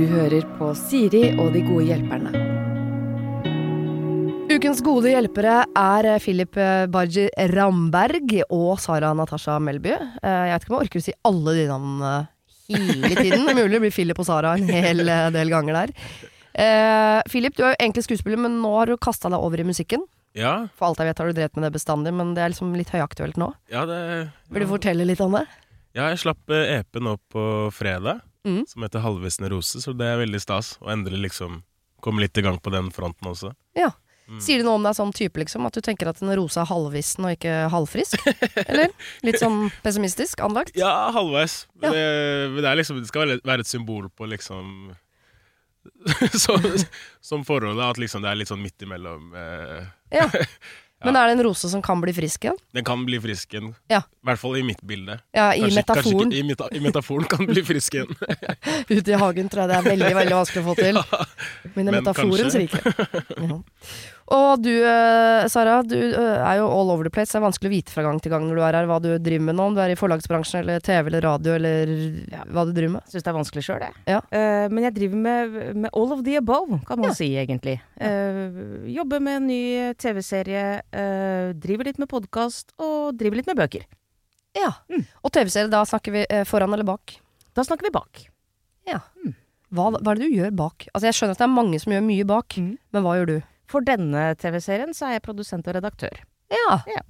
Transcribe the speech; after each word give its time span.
Du 0.00 0.06
hører 0.08 0.44
på 0.56 0.70
Siri 0.78 1.26
og 1.36 1.50
de 1.52 1.60
gode 1.66 1.84
hjelperne. 1.90 2.30
Ukens 4.50 4.80
gode 4.82 5.12
hjelpere 5.12 5.58
er 5.78 6.08
Philip 6.24 6.56
Barji 6.90 7.26
Ramberg 7.52 8.32
og 8.48 8.80
Sara 8.82 9.12
Natasha 9.14 9.58
Melby. 9.62 9.92
Eh, 9.92 10.46
Jeg 10.48 10.54
vet 10.54 10.64
ikke 10.64 10.72
om 10.72 10.78
jeg 10.78 10.86
orker 10.88 11.02
å 11.02 11.04
si 11.04 11.14
alle 11.30 11.54
de 11.58 11.66
navnene 11.68 12.14
hele 12.70 13.12
tiden. 13.20 13.44
Det 13.44 13.52
er 13.54 13.58
mulig 13.60 13.76
det 13.76 13.82
blir 13.84 13.94
Philip 13.94 14.22
og 14.24 14.26
Sara 14.30 14.54
en 14.56 14.72
hel 14.72 15.04
eh, 15.04 15.26
del 15.36 15.52
ganger 15.52 15.78
der. 15.82 15.92
Eh, 16.54 17.20
Philip, 17.30 17.54
du 17.58 17.62
er 17.66 17.74
jo 17.74 17.80
egentlig 17.84 18.06
skuespiller, 18.08 18.40
men 18.40 18.56
nå 18.64 18.72
har 18.78 18.90
du 18.90 18.96
kasta 18.98 19.30
deg 19.30 19.44
over 19.44 19.60
i 19.62 19.68
musikken. 19.68 20.06
Ja, 20.38 20.54
For 20.78 20.88
alt 20.88 21.02
jeg 21.02 21.10
vet 21.10 21.20
har 21.20 21.28
du 21.30 21.36
drevet 21.36 21.56
med 21.58 21.66
det 21.68 21.74
bestandig, 21.76 22.14
men 22.16 22.32
det 22.36 22.42
er 22.46 22.52
liksom 22.54 22.72
litt 22.78 22.90
høyaktuelt 22.94 23.36
nå. 23.40 23.52
ja, 23.70 23.84
det, 23.90 24.00
Vil 24.54 24.64
du 24.64 24.70
fortelle 24.70 25.04
litt 25.06 25.20
om 25.24 25.36
det? 25.38 25.44
ja 25.98 26.04
jeg 26.12 26.20
slapp 26.22 26.52
eh, 26.54 26.76
EP 26.80 27.00
nå 27.02 27.16
på 27.34 27.44
fredag, 27.74 28.20
Mhm. 28.44 28.66
som 28.68 28.82
heter 28.82 29.00
'Halvvisne 29.00 29.50
rose', 29.50 29.80
så 29.82 29.92
det 29.96 30.06
er 30.06 30.16
veldig 30.26 30.40
stas 30.40 30.78
å 30.80 30.88
endelig 30.90 31.30
liksom 31.30 31.62
komme 32.00 32.20
litt 32.20 32.36
i 32.38 32.42
gang 32.42 32.58
på 32.58 32.70
den 32.72 32.90
fronten 32.90 33.28
også. 33.28 33.54
Ja. 33.76 33.90
Mm. 34.30 34.40
Sier 34.40 34.58
det 34.58 34.64
noe 34.64 34.76
om 34.78 34.82
deg 34.84 34.94
sånn 34.94 35.12
type, 35.12 35.34
liksom? 35.42 35.66
At 35.66 35.72
du 35.74 35.80
tenker 35.80 36.06
at 36.08 36.22
en 36.22 36.30
rose 36.38 36.56
er 36.56 36.64
halvvissen 36.70 37.24
og 37.26 37.32
ikke 37.36 37.68
halvfrisk? 37.68 38.14
Eller? 38.68 38.88
Litt 39.26 39.40
sånn 39.40 39.72
pessimistisk 39.82 40.38
anlagt? 40.40 40.70
Ja, 40.78 41.10
halvveis. 41.10 41.66
Ja. 41.82 41.90
Det, 41.90 42.62
det, 42.62 42.64
er 42.64 42.76
liksom, 42.76 43.00
det 43.00 43.08
skal 43.08 43.40
være- 43.42 43.60
et 43.60 43.66
symbol 43.66 44.08
på 44.08 44.28
liksom 44.30 44.94
som, 46.44 46.62
som 47.20 47.44
forholdet, 47.44 47.82
at 47.90 47.98
liksom 47.98 48.22
det 48.22 48.30
er 48.30 48.36
litt 48.38 48.48
sånn 48.48 48.62
midt 48.62 48.78
imellom. 48.86 49.34
Eh, 49.34 49.86
Ja. 50.12 50.28
Men 51.04 51.16
er 51.16 51.30
det 51.30 51.38
en 51.38 51.42
rose 51.46 51.68
som 51.72 51.80
kan 51.82 52.00
bli 52.02 52.12
frisk 52.12 52.44
igjen? 52.44 52.58
den 52.76 52.84
kan 52.84 53.04
bli 53.06 53.18
frisk 53.20 53.54
igjen. 53.54 53.70
Ja. 53.88 54.02
I 54.20 54.28
hvert 54.28 54.40
fall 54.42 54.56
i 54.60 54.62
mitt 54.66 54.82
bilde. 54.84 55.16
Ja, 55.32 55.46
i 55.54 55.60
Kanskje- 55.62 55.76
metaforen. 55.80 56.18
Kanskje 56.30 56.38
i, 56.38 56.42
meta, 56.50 56.68
I 56.76 56.80
metaforen 56.84 57.24
kan 57.30 57.46
den 57.46 57.54
bli 57.54 57.62
frisk 57.64 57.94
igjen. 57.94 58.12
Ute 58.94 59.10
i 59.14 59.18
hagen 59.22 59.48
tror 59.48 59.64
jeg 59.64 59.70
det 59.72 59.78
er 59.78 59.86
veldig 59.88 60.14
veldig 60.20 60.36
vanskelig 60.36 60.62
å 60.62 60.68
få 60.68 60.74
til. 60.78 61.00
Men 61.76 61.88
i 61.88 61.96
metaforens 61.96 62.58
rike. 62.60 62.82
Ja. 63.40 63.60
Og 64.30 64.60
du, 64.62 64.70
eh, 64.86 65.44
Sara, 65.50 65.80
du 65.82 65.96
eh, 65.98 66.38
er 66.46 66.60
jo 66.60 66.68
all 66.70 66.92
over 66.92 67.02
the 67.02 67.10
place. 67.10 67.32
Det 67.32 67.40
er 67.40 67.42
vanskelig 67.42 67.66
å 67.70 67.72
vite 67.72 67.90
fra 67.94 68.04
gang 68.06 68.20
til 68.22 68.30
gang 68.30 68.44
når 68.46 68.60
du 68.60 68.62
er 68.62 68.76
her 68.78 68.86
hva 68.86 68.98
du 69.02 69.08
driver 69.18 69.42
med 69.48 69.56
nå. 69.58 69.64
Om 69.72 69.74
du 69.74 69.80
er 69.82 69.90
i 69.90 69.96
forlagsbransjen 69.98 70.60
eller 70.62 70.78
TV 70.86 71.10
eller 71.10 71.24
radio 71.26 71.56
eller 71.56 71.90
hva 72.54 72.62
du 72.68 72.70
driver 72.76 72.92
med. 72.94 73.08
Syns 73.10 73.26
det 73.26 73.32
er 73.32 73.38
vanskelig 73.40 73.64
sjøl, 73.66 73.82
jeg. 73.82 73.96
Ja. 74.06 74.20
Uh, 74.30 74.66
men 74.70 74.86
jeg 74.86 74.94
driver 75.00 75.22
med, 75.26 75.58
med 75.82 75.90
all 75.98 76.14
of 76.14 76.22
the 76.26 76.36
above, 76.38 76.78
kan 76.86 77.02
man 77.02 77.10
Ja. 77.10 77.16
si, 77.18 77.28
egentlig. 77.42 77.80
Uh, 77.98 78.86
jobber 78.94 79.18
med 79.26 79.40
en 79.40 79.48
ny 79.50 79.60
TV-serie, 79.98 80.64
uh, 80.94 81.50
driver 81.58 81.90
litt 81.90 81.98
med 81.98 82.10
podkast 82.14 82.70
og 82.78 83.18
driver 83.18 83.40
litt 83.42 83.50
med 83.50 83.58
bøker. 83.58 83.82
Ja. 84.54 84.70
Mm. 84.90 85.06
Og 85.26 85.34
TV-serie, 85.34 85.70
da 85.74 85.82
snakker 85.86 86.14
vi 86.14 86.24
foran 86.46 86.70
eller 86.74 86.86
bak? 86.86 87.18
Da 87.54 87.66
snakker 87.66 87.90
vi 87.90 87.96
bak. 87.98 88.28
Hva, 89.70 89.84
hva 89.94 90.10
er 90.10 90.18
det 90.18 90.26
du 90.26 90.32
gjør 90.34 90.50
bak? 90.58 90.88
Altså 90.90 91.06
Jeg 91.06 91.14
skjønner 91.14 91.36
at 91.36 91.38
det 91.42 91.46
er 91.46 91.52
mange 91.54 91.78
som 91.78 91.92
gjør 91.94 92.02
mye 92.02 92.24
bak, 92.26 92.56
Mm. 92.58 92.72
men 92.90 93.02
hva 93.04 93.12
gjør 93.20 93.28
du? 93.30 93.36
For 93.70 93.86
denne 93.86 94.32
TV-serien 94.40 94.92
så 94.96 95.06
er 95.08 95.16
jeg 95.18 95.22
produsent 95.28 95.68
og 95.70 95.76
redaktør. 95.78 96.20
Ja. 96.50 96.80
Ja. 96.90 97.02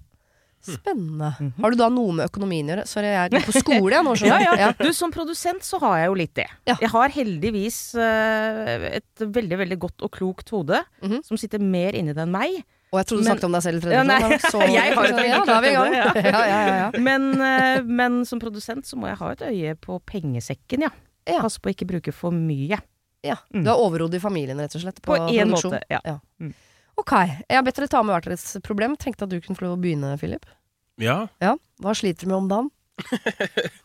Spennende. 0.61 1.30
Mhm. 1.41 1.55
Har 1.64 1.72
du 1.72 1.77
da 1.80 1.86
noe 1.89 2.12
med 2.19 2.27
økonomien 2.28 2.68
å 2.68 2.74
gjøre? 2.74 2.83
Sorry, 2.90 3.08
jeg 3.14 3.30
går 3.33 3.45
på 3.46 3.55
skole 3.62 3.95
jeg 3.96 4.05
nå, 4.05 4.12
Ja, 4.29 4.40
ja. 4.45 4.57
ja. 4.61 4.67
du. 4.77 4.90
Som 4.92 5.08
produsent 5.14 5.64
så 5.64 5.79
har 5.80 5.95
jeg 6.02 6.11
jo 6.11 6.18
litt 6.20 6.34
det. 6.36 6.45
Ja. 6.68 6.74
Jeg 6.83 6.90
har 6.92 7.14
heldigvis 7.14 7.79
uh, 7.96 8.90
et 8.90 9.24
veldig, 9.24 9.57
veldig 9.62 9.79
godt 9.86 10.05
og 10.05 10.12
klokt 10.18 10.52
hode, 10.52 10.83
Mhm. 11.01 11.23
som 11.24 11.40
sitter 11.40 11.64
mer 11.64 11.96
inni 11.96 12.12
det 12.12 12.20
enn 12.27 12.34
meg. 12.34 12.61
Og 12.92 12.98
jeg 13.01 13.07
trodde 13.08 13.23
du 13.23 13.24
Men- 13.24 13.30
snakket 13.39 13.46
om 13.48 13.52
deg 13.57 13.63
selv 13.63 13.77
i 13.79 13.80
tredje 13.86 13.96
person. 14.34 14.61
Er. 15.80 16.98
Men, 17.01 17.40
eh, 17.40 17.83
men 17.86 18.24
som 18.27 18.40
produsent 18.42 18.84
så 18.84 18.96
må 18.98 19.07
jeg 19.08 19.17
ha 19.20 19.29
et 19.33 19.45
øye 19.46 19.74
på 19.79 20.01
pengesekken, 20.11 20.83
ja. 20.89 20.90
Ja. 21.29 21.40
Passe 21.45 21.61
på 21.63 21.70
å 21.70 21.74
ikke 21.74 21.86
bruke 21.86 22.13
for 22.13 22.33
mye. 22.34 22.80
Ja. 23.27 23.36
Mm. 23.55 23.64
Du 23.64 23.70
er 23.70 23.77
overhodet 23.81 24.19
i 24.19 24.23
familien, 24.23 24.58
rett 24.61 24.75
og 24.75 24.83
slett. 24.85 25.01
På, 25.03 25.14
På 25.17 25.29
en 25.29 25.51
produksjon. 25.51 25.73
måte, 25.77 25.85
ja. 26.05 26.19
Mm. 26.41 26.55
Ok. 27.01 27.13
Jeg 27.48 27.57
har 27.57 27.63
bedt 27.64 27.77
dere 27.81 27.89
ta 27.89 28.03
med 28.03 28.14
hvert 28.17 28.29
deres 28.31 28.57
problem. 28.67 28.97
Tenkte 28.97 29.25
at 29.25 29.31
du 29.33 29.39
kunne 29.41 29.57
få 29.57 29.64
lov 29.69 29.79
å 29.79 29.81
begynne, 29.83 30.14
Philip. 30.20 30.47
Ja, 31.01 31.29
Ja. 31.41 31.57
Hva 31.81 31.95
sliter 31.97 32.27
du 32.27 32.33
med 32.33 32.36
om 32.42 32.48
dagen? 32.51 32.70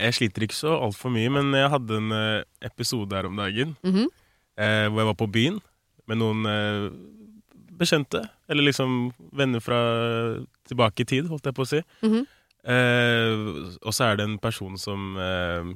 jeg 0.00 0.14
sliter 0.16 0.44
ikke 0.46 0.56
så 0.56 0.74
altfor 0.86 1.12
mye, 1.12 1.30
men 1.32 1.50
jeg 1.56 1.70
hadde 1.72 1.98
en 2.00 2.12
eh, 2.16 2.42
episode 2.70 3.12
her 3.16 3.26
om 3.28 3.36
dagen 3.36 3.76
Mhm. 3.84 4.06
eh, 4.56 4.86
hvor 4.88 5.02
jeg 5.02 5.10
var 5.10 5.18
på 5.20 5.30
byen 5.32 5.60
med 6.08 6.18
noen 6.20 6.46
eh, 6.46 6.90
bekjente. 7.80 8.22
Eller 8.48 8.66
liksom 8.70 9.12
venner 9.32 9.60
fra 9.60 9.80
tilbake 10.68 11.00
i 11.04 11.04
tid, 11.08 11.28
holdt 11.30 11.44
jeg 11.48 11.54
på 11.56 11.64
å 11.64 11.68
si. 11.68 11.82
Mhm. 12.04 12.26
Eh, 12.60 13.76
og 13.80 13.92
så 13.96 14.10
er 14.10 14.16
det 14.20 14.24
en 14.28 14.38
person 14.38 14.76
som 14.78 15.16
eh, 15.16 15.70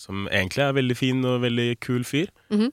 Som 0.00 0.24
egentlig 0.32 0.62
er 0.64 0.72
veldig 0.76 0.96
fin 0.96 1.18
og 1.28 1.42
veldig 1.44 1.68
kul 1.84 2.04
fyr. 2.08 2.30
Mhm. 2.52 2.70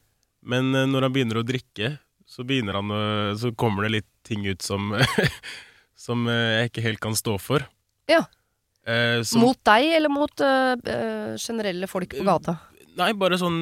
Men 0.47 0.69
eh, 0.79 0.85
når 0.87 1.07
han 1.07 1.13
begynner 1.15 1.41
å 1.41 1.47
drikke, 1.47 1.97
så 2.27 2.45
begynner 2.47 2.77
han 2.79 2.91
å 2.93 2.99
Så 3.39 3.51
kommer 3.59 3.83
det 3.87 3.91
litt 3.97 4.09
ting 4.27 4.45
ut 4.47 4.61
som 4.63 4.93
Som 6.07 6.27
eh, 6.31 6.61
jeg 6.61 6.69
ikke 6.71 6.83
helt 6.85 7.01
kan 7.03 7.15
stå 7.17 7.35
for. 7.41 7.65
Ja. 8.07 8.21
Eh, 8.87 9.23
som- 9.27 9.41
Mot 9.43 9.59
deg, 9.67 9.89
eller 9.97 10.09
mot 10.13 10.31
uh, 10.39 10.75
generelle 11.41 11.87
folk 11.91 12.13
på 12.15 12.23
gata? 12.27 12.53
Nei, 12.95 13.11
bare 13.19 13.35
sånn 13.41 13.57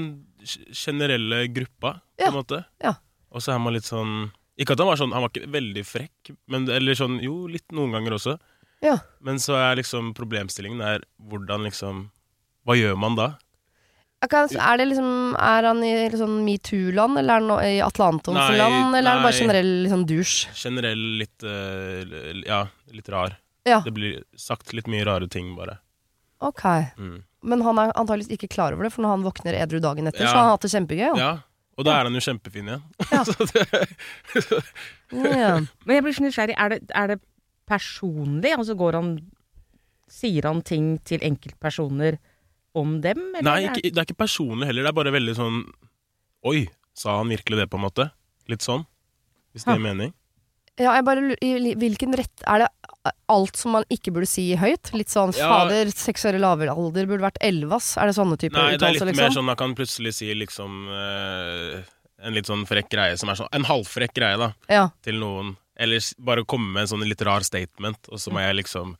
generelle 0.75 1.47
gruppa, 1.49 1.95
på 2.17 2.21
Ja, 2.21 2.27
en 2.29 2.37
måte. 2.37 2.59
ja. 2.83 2.93
Og 3.33 3.41
så 3.41 3.55
er 3.55 3.59
man 3.59 3.73
litt 3.73 3.87
sånn 3.87 4.29
Ikke 4.61 4.75
at 4.75 4.79
han 4.79 4.87
var 4.87 4.95
sånn 5.01 5.11
Han 5.11 5.25
var 5.25 5.31
ikke 5.33 5.49
veldig 5.51 5.81
frekk, 5.83 6.29
men 6.47 6.69
Eller 6.71 6.95
sånn 6.95 7.17
Jo, 7.23 7.47
litt 7.51 7.65
noen 7.75 7.91
ganger 7.91 8.13
også. 8.15 8.35
Ja. 8.85 8.99
Men 9.25 9.39
så 9.41 9.57
er 9.57 9.75
liksom 9.81 10.13
problemstillingen 10.15 10.79
er 10.85 11.01
hvordan 11.19 11.65
liksom 11.67 12.05
Hva 12.67 12.77
gjør 12.77 12.95
man 13.01 13.15
da? 13.17 13.27
Er, 14.33 14.77
det 14.79 14.85
liksom, 14.89 15.35
er 15.37 15.67
han 15.69 15.83
i 15.85 15.93
liksom 16.09 16.35
metoo-land, 16.45 17.19
eller 17.21 17.35
er 17.35 17.45
han 17.45 17.69
i 17.69 17.79
Atlantomsland, 17.85 18.59
Nei, 18.59 18.99
eller 18.99 19.09
er 19.11 19.19
han 19.19 19.25
bare 19.25 19.37
generell 19.39 19.71
liksom 19.85 20.05
dusj? 20.09 20.35
Generell 20.57 21.05
litt 21.21 21.45
uh, 21.45 22.01
Ja, 22.45 22.65
litt 22.95 23.09
rar. 23.13 23.37
Ja. 23.65 23.81
Det 23.85 23.93
blir 23.95 24.23
sagt 24.37 24.73
litt 24.77 24.87
mye 24.91 25.05
rare 25.07 25.27
ting, 25.31 25.55
bare. 25.57 25.79
Ok. 26.45 26.63
Mm. 26.97 27.23
Men 27.45 27.61
han 27.65 27.79
er 27.81 27.93
antakeligvis 27.93 28.33
ikke 28.37 28.51
klar 28.53 28.73
over 28.75 28.87
det, 28.87 28.93
for 28.93 29.05
når 29.05 29.15
han 29.15 29.25
våkner 29.25 29.57
edru 29.57 29.79
dagen 29.83 30.07
etter, 30.09 30.25
Ja. 30.25 30.31
så 30.31 30.37
har 30.37 30.43
han 30.47 30.55
hatt 30.55 30.65
det 30.65 30.73
kjempegøy. 30.73 31.11
Ja. 31.21 31.31
Og 31.75 31.83
da 31.83 31.97
er 31.99 32.07
han 32.07 32.15
jo 32.15 32.23
kjempefin 32.23 32.69
igjen. 32.71 32.83
Ja. 33.11 33.23
Ja. 35.35 35.55
Men 35.85 35.97
jeg 35.97 36.03
blir 36.05 36.15
så 36.17 36.23
nysgjerrig. 36.25 36.55
Er 36.57 36.71
det, 36.73 36.79
er 36.95 37.11
det 37.13 37.19
personlig? 37.69 38.53
Altså 38.57 38.75
går 38.77 38.99
han 38.99 39.15
Sier 40.15 40.45
han 40.45 40.59
ting 40.61 40.99
til 41.01 41.23
enkeltpersoner 41.25 42.19
om 42.75 42.97
dem? 43.03 43.21
eller 43.35 43.45
nei, 43.47 43.59
ikke, 43.69 43.81
det 43.91 43.97
er 44.01 44.05
ikke 44.09 44.19
personlig 44.25 44.67
heller. 44.69 44.83
Det 44.87 44.91
er 44.93 44.99
bare 44.99 45.15
veldig 45.15 45.35
sånn 45.37 45.63
Oi, 46.45 46.67
sa 46.93 47.17
han 47.17 47.31
virkelig 47.33 47.57
det, 47.63 47.69
på 47.71 47.79
en 47.79 47.85
måte? 47.87 48.09
Litt 48.51 48.61
sånn. 48.61 48.83
Hvis 49.55 49.63
det 49.65 49.73
gir 49.79 49.81
mening. 49.81 50.11
Ja, 50.77 50.91
jeg 50.97 51.05
bare 51.07 51.21
lurer, 51.23 51.39
i 51.41 51.71
hvilken 51.79 52.11
rett 52.19 52.43
Er 52.51 52.65
det 52.65 52.67
alt 53.31 53.55
som 53.55 53.71
man 53.77 53.85
ikke 53.89 54.11
burde 54.11 54.27
si 54.27 54.49
høyt? 54.59 54.91
Litt 54.93 55.09
sånn 55.13 55.31
Ja. 55.37 55.47
fader, 55.47 55.89
seks 55.95 56.25
år 56.27 56.35
i 56.35 56.41
lavere 56.43 56.73
alder 56.75 57.07
burde 57.07 57.23
vært 57.23 57.39
elleve, 57.41 57.77
ass. 57.79 57.95
Er 57.97 58.07
det 58.11 58.15
sånne 58.17 58.37
typer 58.37 58.57
Nei, 58.59 58.77
det 58.77 58.83
er 58.83 58.91
litt 58.97 59.01
liksom? 59.01 59.07
mer 59.15 59.23
liksom? 59.29 59.37
sånn 59.39 59.45
man 59.49 59.55
kan 59.61 59.75
plutselig 59.77 60.13
si 60.19 60.33
liksom 60.35 60.79
eh, 60.91 61.83
En 62.27 62.33
litt 62.35 62.45
sånn 62.49 62.65
frekk 62.67 62.89
greie 62.91 63.17
som 63.17 63.29
er 63.29 63.35
sånn 63.39 63.49
En 63.55 63.63
halvfrekk 63.67 64.13
greie, 64.17 64.37
da, 64.37 64.51
Ja. 64.69 64.89
til 65.01 65.15
noen. 65.21 65.55
Eller 65.77 65.99
bare 66.19 66.43
komme 66.45 66.71
med 66.73 66.81
en 66.85 66.87
sånn 66.93 67.07
litt 67.07 67.21
rar 67.21 67.41
statement, 67.43 68.07
og 68.11 68.19
så 68.19 68.31
må 68.31 68.39
jeg 68.45 68.55
liksom 68.63 68.95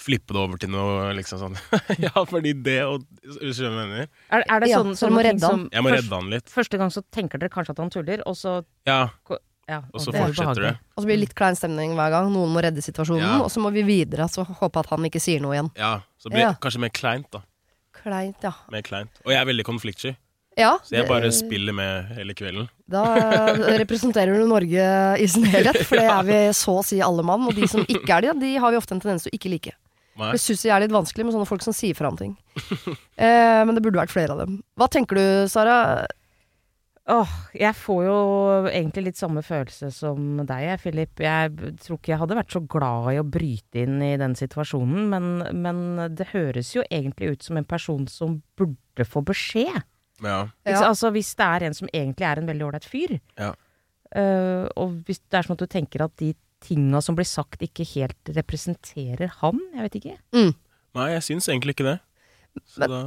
flippe 0.00 0.32
det 0.34 0.40
over 0.40 0.56
til 0.62 0.70
noe 0.72 1.10
liksom 1.18 1.38
sånn 1.42 1.56
Ja, 2.06 2.24
fordi 2.24 2.54
det 2.64 2.78
og 2.88 3.04
Skjønner 3.20 3.52
du 3.52 3.76
hva 3.76 3.84
jeg 3.84 3.90
mener? 3.92 4.08
Er, 4.32 4.44
er 4.48 4.60
det 4.64 4.70
Ja, 4.72 4.80
sånn, 4.80 4.96
så 4.96 5.10
du 5.10 5.14
må 5.14 5.22
redde 5.26 5.44
han. 5.44 5.66
som 5.66 5.68
Jeg 5.72 5.84
må 5.84 5.92
først- 5.92 6.02
redde 6.08 6.18
han 6.22 6.30
litt. 6.32 6.50
Første 6.56 6.80
gang 6.80 6.90
så 6.94 7.02
tenker 7.12 7.38
dere 7.42 7.52
kanskje 7.52 7.74
at 7.76 7.82
han 7.84 7.92
tuller, 7.92 8.22
og 8.26 8.36
så 8.40 8.56
Ja, 8.88 9.00
ja, 9.70 9.82
og 9.94 10.00
så 10.02 10.10
det 10.10 10.18
er 10.18 10.32
fortsetter 10.32 10.64
det. 10.66 10.72
Og 10.96 11.04
så 11.04 11.06
blir 11.06 11.14
det 11.20 11.24
litt 11.28 11.34
klein 11.38 11.54
stemning 11.54 11.92
hver 11.94 12.10
gang. 12.10 12.32
Noen 12.34 12.50
må 12.50 12.58
redde 12.64 12.82
situasjonen, 12.82 13.22
Ja. 13.22 13.36
og 13.44 13.52
så 13.54 13.60
må 13.62 13.70
vi 13.70 13.84
videre. 13.86 14.26
Så 14.26 14.42
håpe 14.42 14.80
at 14.82 14.88
han 14.90 15.04
ikke 15.06 15.20
sier 15.22 15.38
noe 15.44 15.54
igjen. 15.54 15.68
Ja, 15.78 16.00
så 16.18 16.26
blir 16.32 16.40
det 16.42 16.48
Ja. 16.48 16.56
kanskje 16.58 16.80
mer 16.82 16.90
kleint, 16.90 17.28
da. 17.30 17.44
Kleint, 18.00 18.42
ja. 18.42 18.50
Mer 18.72 18.82
kleint. 18.82 19.10
Og 19.24 19.30
jeg 19.30 19.38
er 19.38 19.46
veldig 19.46 19.64
konfliktsky, 19.68 20.16
Ja, 20.58 20.72
så 20.82 20.90
jeg 20.96 21.04
det- 21.06 21.08
bare 21.08 21.30
spiller 21.30 21.72
med 21.72 22.06
hele 22.16 22.34
kvelden. 22.34 22.66
Da 22.90 23.04
representerer 23.78 24.34
du 24.40 24.46
Norge 24.50 24.82
i 25.22 25.26
sin 25.30 25.44
helhet, 25.44 25.84
for 25.86 25.96
det 26.00 26.08
er 26.10 26.22
vi 26.26 26.38
så 26.56 26.80
å 26.80 26.84
si 26.84 26.98
alle 27.00 27.22
mann. 27.22 27.46
Og 27.46 27.54
de 27.54 27.68
som 27.70 27.84
ikke 27.86 28.10
er 28.16 28.20
det, 28.26 28.40
de 28.40 28.56
har 28.58 28.72
vi 28.72 28.76
ofte 28.80 28.92
en 28.96 29.00
tendens 29.00 29.22
til 29.22 29.30
å 29.30 29.38
ikke 29.38 29.50
like. 29.54 29.72
Nei. 30.20 30.30
Jeg 30.36 30.42
syns 30.44 30.62
det 30.66 30.72
er 30.74 30.82
litt 30.84 30.92
vanskelig 30.94 31.24
med 31.26 31.34
sånne 31.34 31.48
folk 31.48 31.64
som 31.64 31.74
sier 31.76 31.96
fra 31.98 32.10
om 32.12 32.18
ting. 32.20 32.36
Eh, 33.20 33.60
men 33.68 33.74
det 33.76 33.82
burde 33.84 34.00
vært 34.00 34.12
flere 34.14 34.32
av 34.32 34.38
dem. 34.40 34.54
Hva 34.80 34.86
tenker 34.88 35.18
du, 35.18 35.24
Sara? 35.52 36.06
Åh, 37.10 37.30
jeg 37.58 37.74
får 37.74 38.00
jo 38.06 38.16
egentlig 38.70 39.02
litt 39.08 39.18
samme 39.18 39.42
følelse 39.44 39.88
som 39.92 40.40
deg, 40.46 40.68
Philip. 40.82 41.20
Jeg 41.24 41.50
tror 41.82 41.98
ikke 41.98 42.12
jeg 42.12 42.20
hadde 42.22 42.36
vært 42.38 42.54
så 42.54 42.62
glad 42.70 43.08
i 43.14 43.18
å 43.20 43.26
bryte 43.26 43.82
inn 43.82 43.98
i 44.04 44.12
den 44.20 44.36
situasjonen, 44.38 45.08
men, 45.10 45.30
men 45.64 45.80
det 46.16 46.28
høres 46.34 46.70
jo 46.76 46.84
egentlig 46.88 47.32
ut 47.34 47.48
som 47.48 47.58
en 47.60 47.66
person 47.68 48.06
som 48.10 48.38
burde 48.60 49.06
få 49.08 49.24
beskjed. 49.26 49.80
Ja. 50.22 50.42
Ikke 50.68 50.86
Altså 50.90 51.10
hvis 51.14 51.32
det 51.38 51.48
er 51.48 51.66
en 51.66 51.76
som 51.76 51.88
egentlig 51.92 52.28
er 52.28 52.40
en 52.42 52.48
veldig 52.52 52.66
ålreit 52.68 52.86
fyr, 52.88 53.16
Ja. 53.40 53.54
uh, 54.14 54.66
og 54.76 55.00
hvis 55.08 55.22
det 55.24 55.40
er 55.40 55.48
sånn 55.48 55.56
at 55.56 55.64
du 55.64 55.70
tenker 55.72 56.04
at 56.04 56.16
de 56.20 56.34
tinga 56.60 57.00
som 57.02 57.16
blir 57.18 57.26
sagt 57.28 57.62
ikke 57.64 57.86
helt 57.94 58.30
representerer 58.36 59.32
han, 59.40 59.58
jeg 59.74 59.86
vet 59.88 59.98
ikke. 60.00 60.18
Nei, 60.94 61.08
jeg 61.14 61.22
syns 61.26 61.48
egentlig 61.48 61.76
ikke 61.78 61.88
det. 61.92 61.98
Så 62.66 62.80
Men- 62.84 62.90
da 62.90 63.02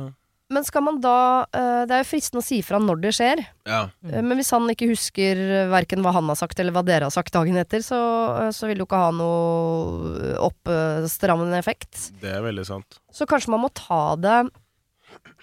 Men 0.53 0.63
skal 0.63 0.83
man 0.85 0.99
da 1.01 1.47
eh, 1.55 1.85
Det 1.87 1.91
er 1.95 2.03
jo 2.03 2.09
fristende 2.11 2.41
å 2.43 2.45
si 2.45 2.61
fra 2.61 2.77
når 2.77 2.99
det 3.01 3.11
skjer. 3.15 3.39
Ja. 3.65 3.89
Eh, 4.05 4.21
Men 4.21 4.37
hvis 4.37 4.51
han 4.51 4.67
ikke 4.69 4.89
husker 4.91 5.39
uh, 5.39 5.71
verken 5.71 6.03
hva 6.03 6.11
han 6.13 6.27
har 6.29 6.35
sagt 6.37 6.59
eller 6.59 6.71
hva 6.75 6.83
dere 6.85 7.07
har 7.07 7.11
sagt 7.15 7.33
dagen 7.33 7.57
etter, 7.57 7.79
så, 7.81 7.97
eh, 8.43 8.51
så 8.53 8.67
vil 8.67 8.77
det 8.77 8.83
jo 8.83 8.85
ikke 8.85 9.01
ha 9.01 9.11
noe 9.15 10.35
oppstrammende 10.45 11.57
effekt. 11.57 12.11
Det 12.21 12.29
er 12.35 12.43
veldig 12.45 12.65
sant. 12.67 12.99
Så 13.11 13.25
kanskje 13.25 13.49
man 13.55 13.63
må 13.65 13.71
ta 13.73 14.15
det 14.15 14.51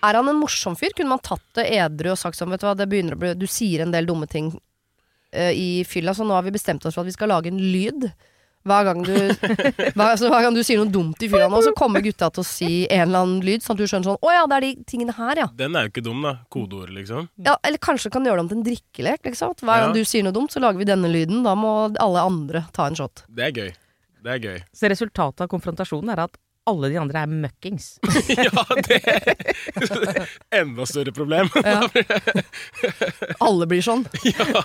Er 0.03 0.15
han 0.17 0.29
en 0.29 0.39
morsom 0.41 0.77
fyr? 0.79 0.95
Kunne 0.97 1.11
man 1.17 1.19
tatt 1.25 1.43
det 1.55 1.67
edru 1.75 2.13
og 2.13 2.19
sagt 2.21 2.39
sånn, 2.39 2.51
vet 2.51 2.61
du 2.63 2.67
hva, 2.69 2.77
det 2.77 2.89
begynner 2.89 3.17
å 3.17 3.21
bli 3.21 3.35
Du 3.35 3.47
sier 3.51 3.83
en 3.83 3.91
del 3.93 4.07
dumme 4.07 4.29
ting 4.31 4.53
eh, 4.55 4.61
i 5.33 5.85
fylla, 5.87 6.15
så 6.17 6.27
nå 6.27 6.35
har 6.35 6.43
vi 6.47 6.55
bestemt 6.55 6.85
oss 6.87 6.97
for 6.97 7.05
at 7.05 7.11
vi 7.11 7.17
skal 7.17 7.31
lage 7.33 7.53
en 7.53 7.61
lyd. 7.61 8.11
Hver 8.69 8.85
gang 8.85 8.99
du, 9.01 9.15
hver, 9.97 10.03
altså, 10.05 10.29
hver 10.29 10.43
gang 10.45 10.57
du 10.57 10.61
sier 10.67 10.77
noe 10.77 10.91
dumt 10.93 11.23
i 11.25 11.31
fylla 11.33 11.47
nå, 11.49 11.63
så 11.65 11.73
kommer 11.73 12.03
gutta 12.05 12.29
til 12.29 12.43
å 12.43 12.45
si 12.45 12.73
en 12.93 13.07
eller 13.07 13.23
annen 13.25 13.39
lyd, 13.47 13.65
sånn 13.65 13.79
at 13.79 13.81
du 13.81 13.89
skjønner 13.89 14.09
sånn 14.11 14.19
Å 14.21 14.35
ja, 14.35 14.43
det 14.51 14.59
er 14.59 14.67
de 14.67 14.73
tingene 14.91 15.15
her, 15.17 15.41
ja. 15.41 15.47
Den 15.57 15.79
er 15.79 15.87
jo 15.87 15.93
ikke 15.95 16.05
dum, 16.05 16.21
da. 16.27 16.35
Kodeord, 16.53 16.93
liksom. 16.93 17.31
Ja, 17.41 17.55
eller 17.65 17.81
kanskje 17.81 18.13
kan 18.13 18.29
gjøre 18.29 18.43
det 18.43 18.45
om 18.45 18.51
til 18.51 18.61
en 18.61 18.67
drikkelek. 18.69 19.25
Liksom. 19.31 19.55
At 19.57 19.65
Hver 19.65 19.87
gang 19.87 19.97
du 19.97 20.03
sier 20.05 20.27
noe 20.27 20.37
dumt, 20.37 20.53
så 20.53 20.61
lager 20.61 20.83
vi 20.83 20.91
denne 20.91 21.09
lyden. 21.09 21.41
Da 21.47 21.57
må 21.57 21.73
alle 22.05 22.27
andre 22.29 22.67
ta 22.77 22.91
en 22.91 22.99
shot. 23.01 23.25
Det 23.33 23.49
er 23.49 23.57
gøy. 23.57 23.73
Det 24.21 24.35
er 24.37 24.45
gøy. 24.45 24.61
Så 24.77 24.93
resultatet 24.93 25.47
av 25.47 25.49
konfrontasjonen 25.55 26.13
er 26.13 26.27
at 26.27 26.37
alle 26.69 26.89
de 26.93 26.99
andre 27.01 27.23
er 27.25 27.31
møkkings. 27.33 27.87
ja, 28.37 28.65
det 28.87 28.99
er 29.09 30.29
enda 30.61 30.85
større 30.87 31.13
problem. 31.17 31.49
Alle 33.47 33.67
blir 33.71 33.83
sånn. 33.85 34.05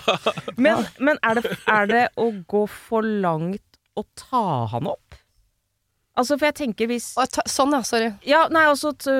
Men, 0.64 0.84
men 1.02 1.18
er, 1.24 1.40
det, 1.40 1.54
er 1.70 1.88
det 1.90 2.02
å 2.20 2.28
gå 2.48 2.64
for 2.70 3.02
langt 3.06 3.80
å 3.96 4.04
ta 4.18 4.42
han 4.72 4.88
opp? 4.92 5.16
Altså, 6.16 6.36
for 6.38 6.46
jeg 6.48 6.56
tenker 6.62 6.88
hvis 6.88 7.10
Å, 7.20 7.26
ta, 7.28 7.42
sånn, 7.50 7.74
ja. 7.76 7.82
Sorry. 7.84 8.12
Ja, 8.28 8.46
nei, 8.52 8.62
altså 8.70 8.92
t- 8.96 9.12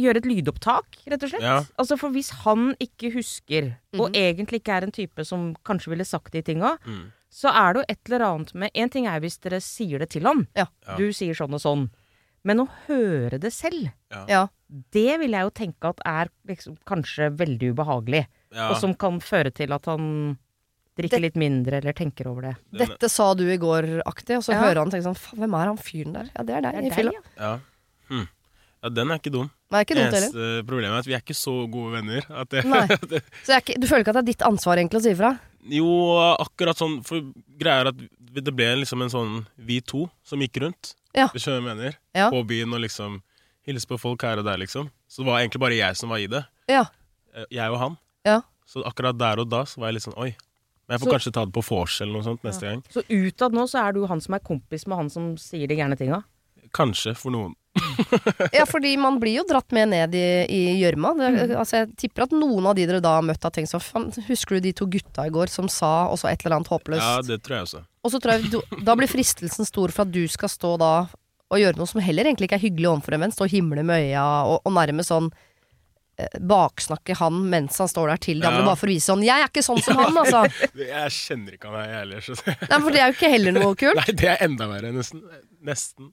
gjøre 0.00 0.20
et 0.22 0.26
lydopptak, 0.28 0.98
rett 1.08 1.24
og 1.26 1.32
slett. 1.32 1.44
Ja. 1.44 1.58
Altså, 1.80 1.96
for 2.00 2.12
hvis 2.14 2.28
han 2.44 2.74
ikke 2.80 3.10
husker, 3.14 3.74
og 3.98 4.10
Mhm. 4.10 4.18
egentlig 4.20 4.60
ikke 4.62 4.76
er 4.78 4.86
en 4.88 4.92
type 4.96 5.24
som 5.28 5.50
kanskje 5.66 5.90
ville 5.94 6.04
sagt 6.08 6.32
de 6.32 6.42
tinga, 6.46 6.76
Mm. 6.86 7.08
Så 7.30 7.48
er 7.54 7.72
det 7.74 7.80
jo 7.82 7.86
et 7.94 8.08
eller 8.10 8.24
annet 8.26 8.54
med 8.54 8.70
En 8.74 8.88
ting 8.90 9.06
er 9.06 9.20
hvis 9.22 9.38
dere 9.40 9.60
sier 9.62 9.98
det 10.02 10.10
til 10.10 10.22
ham. 10.26 10.46
Ja. 10.56 10.66
Du 10.98 11.08
sier 11.14 11.34
sånn 11.38 11.54
og 11.54 11.60
sånn. 11.62 11.88
Men 12.42 12.62
å 12.64 12.68
høre 12.88 13.38
det 13.38 13.52
selv, 13.52 13.90
Ja. 14.28 14.48
det 14.90 15.18
vil 15.20 15.30
jeg 15.30 15.42
jo 15.44 15.50
tenke 15.50 15.88
at 15.90 16.00
er 16.06 16.30
liksom 16.48 16.78
kanskje 16.86 17.30
veldig 17.36 17.74
ubehagelig. 17.74 18.26
Ja. 18.52 18.70
Og 18.70 18.76
som 18.80 18.94
kan 18.94 19.20
føre 19.20 19.52
til 19.54 19.72
at 19.72 19.84
han 19.86 20.38
drikker 20.96 21.10
Det- 21.20 21.22
litt 21.22 21.36
mindre 21.36 21.76
eller 21.78 21.92
tenker 21.92 22.26
over 22.26 22.42
det. 22.42 22.56
Dette 22.72 23.08
sa 23.10 23.34
du 23.34 23.44
i 23.48 23.56
går-aktig, 23.58 24.36
og 24.36 24.42
så 24.42 24.52
Ja. 24.52 24.60
hører 24.62 24.76
han 24.82 24.90
tenke 24.90 25.04
sånn 25.04 25.16
Faen, 25.16 25.38
hvem 25.38 25.54
er 25.54 25.66
han 25.66 25.76
fyren 25.76 26.12
der? 26.14 26.30
Ja, 26.36 26.42
det 26.42 26.54
er 26.56 26.60
deg 26.62 26.74
Det 26.74 26.84
i 26.84 26.86
er 26.88 26.96
fylla. 26.96 27.10
deg, 27.12 27.22
ja. 27.36 27.42
ja. 27.52 27.60
Hm. 28.08 28.28
ja, 28.82 28.88
den 28.88 29.10
er 29.10 29.18
ikke 29.18 29.30
dum. 29.32 29.50
Det 29.70 29.86
ikke 29.86 29.96
dumt. 29.96 30.14
Eneste 30.14 30.66
problemet 30.66 30.90
er 30.94 30.98
at 30.98 31.06
vi 31.06 31.12
er 31.14 31.20
ikke 31.20 31.36
så 31.36 31.70
gode 31.70 31.92
venner. 31.92 32.22
At 32.30 32.48
det, 32.48 32.64
Nei. 32.64 32.86
Så 33.44 33.52
er 33.54 33.60
ikke, 33.60 33.78
du 33.78 33.86
føler 33.86 34.00
ikke 34.02 34.08
at 34.16 34.24
det 34.24 34.28
er 34.28 34.32
ditt 34.32 34.42
ansvar 34.48 34.76
egentlig 34.78 34.98
å 34.98 35.02
si 35.02 35.10
ifra? 35.14 35.38
Jo, 35.68 35.86
akkurat 36.40 36.76
sånn 36.78 37.00
For 37.04 37.20
greia 37.58 37.80
er 37.84 37.88
at 37.92 37.96
det 38.30 38.54
ble 38.54 38.68
liksom 38.80 39.02
en 39.02 39.10
sånn 39.12 39.32
vi 39.58 39.80
to 39.80 40.08
som 40.24 40.38
gikk 40.40 40.60
rundt. 40.62 40.94
Ja. 41.16 41.26
Du 41.34 41.38
skjønner 41.42 41.60
hva 41.60 41.68
jeg 41.72 41.76
mener? 41.76 41.96
Ja. 42.14 42.28
På 42.30 42.44
byen 42.46 42.72
og 42.72 42.80
liksom 42.84 43.22
hilse 43.66 43.86
på 43.90 43.98
folk 44.00 44.22
her 44.22 44.38
og 44.38 44.44
der, 44.46 44.56
liksom. 44.62 44.90
Så 45.10 45.22
det 45.24 45.26
var 45.26 45.40
egentlig 45.40 45.60
bare 45.60 45.76
jeg 45.76 45.96
som 45.98 46.08
var 46.08 46.18
i 46.22 46.26
det. 46.30 46.44
Ja. 46.70 46.84
Eh, 47.34 47.44
Jeg 47.50 47.70
og 47.70 47.78
han. 47.78 47.98
Ja. 48.24 48.40
Så 48.66 48.84
akkurat 48.86 49.18
der 49.18 49.40
og 49.42 49.48
da 49.50 49.64
så 49.66 49.80
var 49.80 49.88
jeg 49.90 49.94
litt 49.98 50.06
sånn 50.06 50.16
oi. 50.16 50.36
Men 50.88 50.94
jeg 50.98 51.00
får 51.00 51.06
Så- 51.10 51.12
kanskje 51.18 51.32
ta 51.32 51.44
det 51.44 51.52
på 51.54 51.62
vors 51.68 52.00
eller 52.00 52.12
noe 52.12 52.22
sånt 52.22 52.42
neste 52.42 52.60
gang. 52.62 52.82
Så 52.90 53.02
utad 53.08 53.52
nå 53.52 53.66
så 53.68 53.88
er 53.88 53.92
du 53.92 54.06
han 54.06 54.20
som 54.20 54.34
er 54.34 54.38
kompis 54.40 54.86
med 54.86 54.96
han 54.96 55.10
som 55.10 55.36
sier 55.36 55.66
de 55.68 55.76
gærne 55.76 55.98
tinga. 55.98 56.24
Kanskje 56.72 57.16
for 57.16 57.30
noen. 57.30 57.54
Ja, 58.58 58.64
fordi 58.68 58.94
man 59.00 59.18
blir 59.22 59.40
jo 59.40 59.44
dratt 59.48 59.70
med 59.76 59.90
ned 59.92 60.14
i 60.14 60.24
i 60.50 60.60
gjørma. 60.82 61.12
Det- 61.18 61.56
Altså, 61.60 61.80
jeg 61.82 61.92
tipper 61.96 62.22
at 62.28 62.34
noen 62.36 62.66
av 62.70 62.74
de 62.78 62.86
dere 62.86 63.00
da 63.04 63.16
har 63.18 63.22
møtt, 63.26 63.42
har 63.42 63.50
tenkt 63.54 63.70
sånn 63.72 64.10
husker 64.28 64.56
du 64.58 64.60
de 64.68 64.72
to 64.72 64.86
gutta 64.86 65.26
i 65.26 65.32
går 65.34 65.48
som 65.52 65.68
sa 65.68 66.06
og 66.10 66.18
så 66.20 66.30
et 66.30 66.44
eller 66.44 66.56
annet 66.60 66.68
håpløst? 66.72 67.02
Ja, 67.02 67.20
det 67.22 67.42
tror 67.42 67.56
jeg 67.60 67.66
også. 67.68 67.82
Og 68.04 68.10
så 68.14 68.20
tror 68.22 68.32
jeg 68.38 68.50
du, 68.50 68.60
da 68.86 68.94
blir 68.96 69.10
fristelsen 69.10 69.66
stor 69.68 69.92
for 69.92 70.02
at 70.06 70.12
du 70.12 70.22
skal 70.28 70.48
stå 70.48 70.76
da 70.80 70.92
og 71.50 71.58
gjøre 71.58 71.76
noe 71.80 71.86
som 71.90 72.00
heller 72.00 72.24
egentlig 72.30 72.46
ikke 72.46 72.58
er 72.60 72.66
hyggelig 72.68 72.86
overfor 72.92 73.14
en 73.16 73.20
venn. 73.26 73.32
Stå 73.34 73.44
og 73.48 73.50
himle 73.50 73.82
med 73.82 74.06
øya 74.06 74.24
og, 74.46 74.60
og 74.64 74.72
nærmest 74.76 75.10
sånn 75.10 75.30
baksnakke 76.40 77.16
han 77.18 77.38
mens 77.50 77.78
han 77.78 77.88
står 77.90 78.08
der 78.12 78.16
til 78.24 78.40
de 78.40 78.46
andre, 78.48 78.60
Ja. 78.62 78.66
bare 78.70 78.76
for 78.80 78.86
å 78.86 78.94
vise 78.94 79.10
sånn 79.12 79.22
'Jeg 79.24 79.40
er 79.42 79.48
ikke 79.48 79.64
sånn 79.66 79.82
som 79.82 79.96
han', 79.96 80.16
altså. 80.16 80.42
Jeg 80.76 81.10
kjenner 81.16 81.52
ikke 81.56 81.68
han 81.70 81.78
her, 81.80 81.88
jeg 81.90 81.98
heller. 81.98 82.68
Nei, 82.70 82.80
for 82.80 82.90
det 82.90 83.00
er 83.00 83.06
jo 83.10 83.16
ikke 83.18 83.32
heller 83.32 83.52
noe 83.52 83.74
kult. 83.74 83.96
Nei, 83.96 84.14
det 84.14 84.28
er 84.28 84.44
enda 84.48 84.66
verre, 84.68 84.92
nesten. 84.92 85.22
Nesten. 85.62 86.12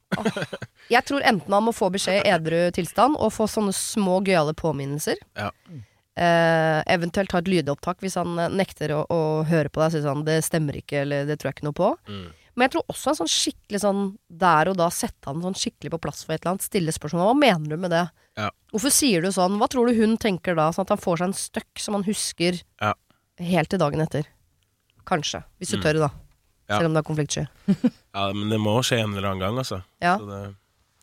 Jeg 0.91 1.05
tror 1.07 1.21
enten 1.23 1.53
han 1.53 1.63
må 1.63 1.71
få 1.75 1.87
beskjed 1.91 2.25
i 2.25 2.31
edru 2.35 2.71
tilstand 2.75 3.15
og 3.15 3.31
få 3.31 3.47
sånne 3.47 3.71
små 3.73 4.19
gøyale 4.25 4.53
påminnelser. 4.53 5.15
Ja. 5.39 5.51
Eh, 6.17 6.79
eventuelt 6.89 7.29
ta 7.29 7.37
et 7.39 7.47
lydopptak 7.47 7.99
hvis 8.01 8.15
han 8.17 8.37
eh, 8.41 8.49
nekter 8.49 8.89
å, 8.95 9.03
å 9.07 9.19
høre 9.45 9.69
på 9.69 9.79
deg 9.79 9.85
og 9.85 9.91
sier 9.93 10.01
sånn 10.01 10.25
'det 10.25 10.39
stemmer 10.43 10.73
ikke', 10.79 11.03
eller 11.05 11.25
'det 11.29 11.37
tror 11.39 11.51
jeg 11.51 11.55
ikke 11.59 11.67
noe 11.69 11.77
på'. 11.77 11.93
Mm. 12.09 12.27
Men 12.57 12.65
jeg 12.65 12.71
tror 12.73 12.85
også 12.89 13.11
en 13.13 13.19
sånn 13.21 13.29
skikkelig 13.29 13.79
sånn 13.83 13.99
der 14.41 14.65
og 14.71 14.75
da 14.79 14.87
sette 14.93 15.25
han 15.29 15.41
sånn 15.45 15.53
skikkelig 15.57 15.91
på 15.93 15.99
plass 16.07 16.23
for 16.25 16.33
et 16.33 16.41
eller 16.41 16.51
annet. 16.55 16.65
Stille 16.65 16.91
spørsmål. 16.95 17.27
Hva 17.29 17.35
mener 17.37 17.67
du 17.69 17.77
med 17.77 17.91
det? 17.93 18.05
Ja. 18.37 18.49
Hvorfor 18.73 18.91
sier 18.93 19.21
du 19.21 19.29
sånn? 19.33 19.59
Hva 19.61 19.67
tror 19.69 19.85
du 19.87 19.93
hun 20.01 20.17
tenker 20.17 20.55
da? 20.57 20.71
Sånn 20.73 20.85
at 20.87 20.93
han 20.95 21.03
får 21.03 21.15
seg 21.21 21.27
en 21.29 21.37
støkk 21.37 21.73
som 21.83 21.93
han 21.99 22.03
husker 22.09 22.53
Ja. 22.81 22.93
helt 23.37 23.69
til 23.69 23.79
dagen 23.79 24.01
etter. 24.01 24.23
Kanskje. 25.05 25.43
Hvis 25.61 25.69
du 25.71 25.77
Mm. 25.77 25.83
tør, 25.85 25.93
da. 26.07 26.11
Ja. 26.67 26.77
Selv 26.79 26.87
om 26.89 26.93
det 26.93 26.99
er 27.05 27.09
konfliktsky. 27.13 27.45
Ja, 28.17 28.23
men 28.33 28.49
det 28.49 28.57
må 28.59 28.79
skje 28.81 28.97
en 29.03 29.13
eller 29.15 29.29
annen 29.29 29.39
gang, 29.39 29.57
altså. 29.61 29.83
Ja. 30.01 30.17
Så 30.17 30.25
det, 30.27 30.55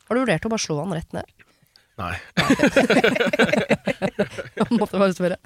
Har 0.09 0.15
du 0.17 0.21
vurdert 0.27 0.45
å 0.45 0.49
bare 0.51 0.59
slå 0.67 0.79
han 0.83 0.93
rett 0.93 1.13
ned? 1.15 1.25
nei. 1.97 2.17
Han 4.59 4.79
måtte 4.81 4.99
bare 4.99 5.15
spørre. 5.15 5.37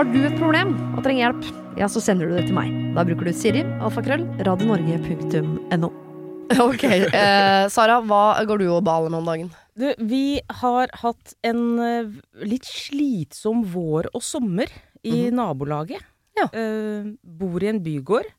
Har 0.00 0.08
du 0.08 0.22
et 0.24 0.36
problem 0.40 0.70
og 0.96 1.02
trenger 1.04 1.26
hjelp, 1.26 1.48
ja, 1.76 1.84
så 1.92 2.00
sender 2.00 2.30
du 2.30 2.32
det 2.32 2.46
til 2.48 2.54
meg. 2.56 2.70
Da 2.96 3.02
bruker 3.04 3.26
du 3.28 3.34
Siri, 3.36 3.60
alfakrøll, 3.84 4.22
radionorge.no. 4.48 5.90
Ok, 6.64 6.84
eh, 6.88 7.64
Sara, 7.68 7.98
hva 8.08 8.22
går 8.48 8.62
du 8.62 8.64
og 8.70 8.86
baler 8.86 9.12
med 9.12 9.18
om 9.18 9.28
dagen? 9.28 9.50
Du, 9.76 9.84
vi 10.08 10.40
har 10.62 10.88
hatt 11.02 11.34
en 11.44 11.60
eh, 11.84 12.16
litt 12.48 12.64
slitsom 12.64 13.60
vår 13.74 14.08
og 14.14 14.24
sommer 14.24 14.72
i 15.04 15.26
nabolaget. 15.36 16.00
Ja. 16.40 16.48
Eh, 16.48 17.12
bor 17.20 17.60
i 17.60 17.68
en 17.68 17.84
bygård. 17.84 18.32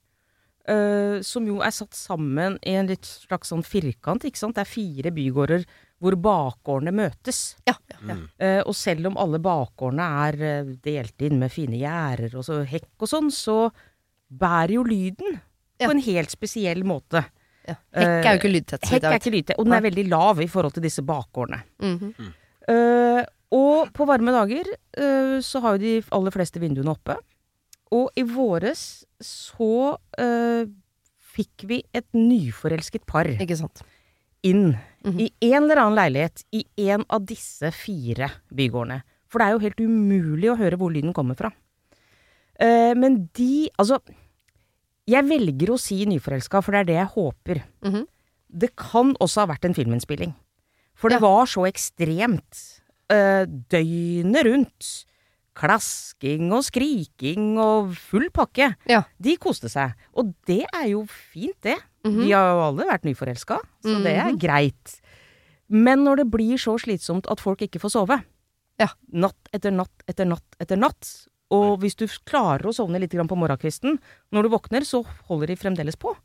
eh, 0.66 1.22
som 1.22 1.46
jo 1.46 1.62
er 1.62 1.78
satt 1.78 1.94
sammen 1.94 2.58
i 2.66 2.74
en 2.82 2.90
litt 2.90 3.06
slags 3.06 3.54
sånn 3.54 3.62
firkant, 3.62 4.26
ikke 4.26 4.48
sant. 4.48 4.58
Det 4.58 4.66
er 4.66 4.74
fire 4.74 5.14
bygårder 5.14 5.70
hvor 6.02 6.18
bakgårdene 6.18 6.94
møtes. 6.98 7.42
Ja. 7.70 7.76
Eh, 8.42 8.62
og 8.66 8.74
selv 8.78 9.12
om 9.12 9.20
alle 9.22 9.40
bakgårdene 9.44 10.08
er 10.26 10.40
eh, 10.48 10.72
delt 10.84 11.26
inn 11.28 11.38
med 11.42 11.54
fine 11.54 11.78
gjerder 11.78 12.40
og 12.40 12.48
så 12.48 12.62
hekk 12.68 13.06
og 13.06 13.12
sånn, 13.12 13.30
så 13.34 13.60
bærer 14.32 14.78
jo 14.80 14.88
lyden 14.88 15.40
Ja. 15.82 15.88
på 15.88 15.96
en 15.96 16.04
helt 16.06 16.30
spesiell 16.30 16.84
måte. 16.86 17.24
ja. 17.68 17.76
Hekk 17.94 18.26
er 18.26 18.36
jo 18.36 18.40
ikke 18.42 18.56
lydtett. 18.56 18.90
Hekk 18.90 19.04
er 19.10 19.20
ikke 19.20 19.34
lydtett, 19.34 19.60
og 19.60 19.66
den 19.66 19.74
er 19.78 19.86
veldig 19.86 20.08
lav 20.10 20.42
i 20.42 20.50
forhold 20.50 20.74
til 20.74 20.84
disse 20.84 21.02
bakgårdene. 21.02 21.64
Mm 21.82 21.98
-hmm. 22.00 22.34
uh, 22.70 23.24
og 23.52 23.92
på 23.94 24.08
varme 24.08 24.32
dager 24.32 24.64
eh, 24.98 25.40
så 25.44 25.60
har 25.60 25.76
jo 25.76 25.84
de 25.84 26.04
aller 26.16 26.32
fleste 26.32 26.60
vinduene 26.60 26.94
oppe. 26.94 27.18
Og 27.92 28.12
i 28.16 28.24
våres 28.24 29.04
så 29.20 29.98
eh, 30.18 30.64
fikk 31.36 31.66
vi 31.68 31.82
et 31.94 32.08
nyforelsket 32.16 33.06
par 33.10 33.28
Ikke 33.28 33.60
sant. 33.60 33.84
Inn 34.44 34.78
Mhm. 35.04 35.20
i 35.20 35.32
en 35.52 35.64
eller 35.64 35.78
annen 35.82 35.96
leilighet 35.98 36.44
i 36.54 36.66
en 36.92 37.04
av 37.10 37.26
disse 37.26 37.72
fire 37.74 38.30
bygårdene. 38.54 39.02
For 39.28 39.40
det 39.40 39.48
er 39.48 39.52
jo 39.56 39.60
helt 39.64 39.80
umulig 39.80 40.50
å 40.52 40.58
høre 40.58 40.78
hvor 40.78 40.92
lyden 40.94 41.14
kommer 41.14 41.36
fra. 41.36 41.52
Uh, 42.62 42.94
men 42.96 43.30
de 43.34 43.70
Altså, 43.80 43.98
jeg 45.08 45.26
velger 45.26 45.72
å 45.74 45.80
si 45.80 46.06
nyforelska, 46.06 46.62
for 46.64 46.72
det 46.72 46.80
er 46.82 46.84
det 46.92 46.98
jeg 47.00 47.14
håper. 47.16 47.64
Mhm. 47.84 48.06
Det 48.54 48.76
kan 48.76 49.16
også 49.16 49.42
ha 49.42 49.48
vært 49.48 49.66
en 49.66 49.74
filminnspilling. 49.74 50.36
For 50.94 51.10
det 51.10 51.20
Ja. 51.22 51.28
var 51.28 51.46
så 51.46 51.66
ekstremt. 51.72 52.82
Uh, 53.10 53.46
døgnet 53.46 54.44
rundt. 54.46 55.06
Klasking 55.56 56.52
og 56.54 56.64
skriking 56.64 57.58
og 57.60 57.94
full 57.96 58.30
pakke. 58.30 58.76
Ja. 58.88 59.04
De 59.20 59.36
koste 59.38 59.68
seg. 59.70 59.94
Og 60.16 60.34
det 60.46 60.66
er 60.74 60.88
jo 60.90 61.06
fint, 61.06 61.60
det. 61.62 61.78
Mhm. 62.06 62.24
Vi 62.26 62.32
har 62.32 62.48
jo 62.54 62.62
alle 62.68 62.86
vært 62.90 63.04
nyforelska, 63.06 63.60
så 63.86 64.04
det 64.04 64.16
er 64.18 64.32
Mhm. 64.32 64.40
greit. 64.40 65.02
Men 65.70 66.04
når 66.04 66.18
det 66.18 66.32
blir 66.32 66.58
så 66.58 66.78
slitsomt 66.80 67.30
at 67.32 67.40
folk 67.40 67.60
ikke 67.62 67.80
får 67.80 67.92
sove, 67.92 68.24
Ja. 68.80 68.88
natt 69.14 69.36
etter 69.54 69.72
natt 69.72 69.92
etter 70.08 70.26
natt 70.26 70.44
etter 70.60 70.78
natt, 70.78 71.28
og 71.52 71.80
hvis 71.82 71.96
du 71.96 72.08
klarer 72.08 72.64
å 72.64 72.74
sovne 72.74 73.00
litt 73.00 73.12
på 73.12 73.38
morgenkvisten, 73.38 74.00
når 74.34 74.44
du 74.44 74.50
våkner, 74.50 74.82
så 74.82 75.06
holder 75.30 75.48
de 75.48 75.56
fremdeles 75.56 75.96
på. 75.96 76.16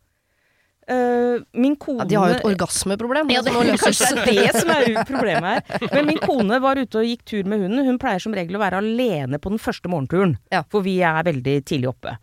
Uh, 0.89 1.43
min 1.53 1.75
kone 1.75 1.99
Ja, 1.99 2.05
de 2.05 2.15
har 2.15 2.29
jo 2.29 2.35
et 2.37 2.45
orgasmeproblem. 2.45 3.29
ja, 3.35 3.41
det, 3.43 3.51
er 3.51 3.55
må 3.57 3.77
kanskje 3.77 4.25
det 4.25 4.37
er 4.39 4.53
som 4.61 4.71
er 4.71 5.05
problemet 5.05 5.65
her. 5.67 5.89
Men 5.93 6.07
min 6.07 6.19
kone 6.23 6.61
var 6.63 6.77
ute 6.79 7.01
og 7.01 7.05
gikk 7.05 7.25
tur 7.27 7.43
med 7.45 7.59
hunden. 7.61 7.85
Hun 7.85 7.99
pleier 7.99 8.21
som 8.23 8.33
regel 8.33 8.55
å 8.55 8.63
være 8.63 8.79
alene 8.79 9.41
på 9.43 9.51
den 9.51 9.59
første 9.59 9.91
morgenturen, 9.91 10.37
Ja. 10.53 10.63
for 10.71 10.83
vi 10.87 11.01
er 11.03 11.25
veldig 11.25 11.65
tidlig 11.67 11.89
oppe. 11.91 12.17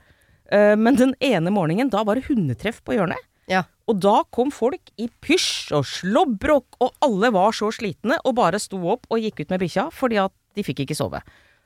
Uh, 0.50 0.77
Men 0.77 0.95
den 0.95 1.13
ene 1.19 1.51
morgenen, 1.51 1.89
da 1.91 2.03
var 2.05 2.15
det 2.15 2.24
hundetreff 2.29 2.81
på 2.86 2.95
hjørnet. 2.95 3.19
Ja. 3.51 3.63
Og 3.89 4.00
da 4.03 4.21
kom 4.31 4.51
folk 4.53 4.93
i 5.01 5.09
pysj 5.23 5.73
og 5.75 5.88
slåbrok, 5.89 6.77
og 6.79 6.93
alle 7.03 7.31
var 7.35 7.55
så 7.55 7.71
slitne 7.75 8.19
og 8.23 8.38
bare 8.39 8.62
sto 8.62 8.79
opp 8.93 9.09
og 9.12 9.23
gikk 9.23 9.43
ut 9.43 9.55
med 9.55 9.63
bikkja 9.65 9.89
fordi 9.93 10.21
at 10.23 10.35
de 10.55 10.63
fikk 10.63 10.85
ikke 10.85 10.97
sove. 10.97 11.19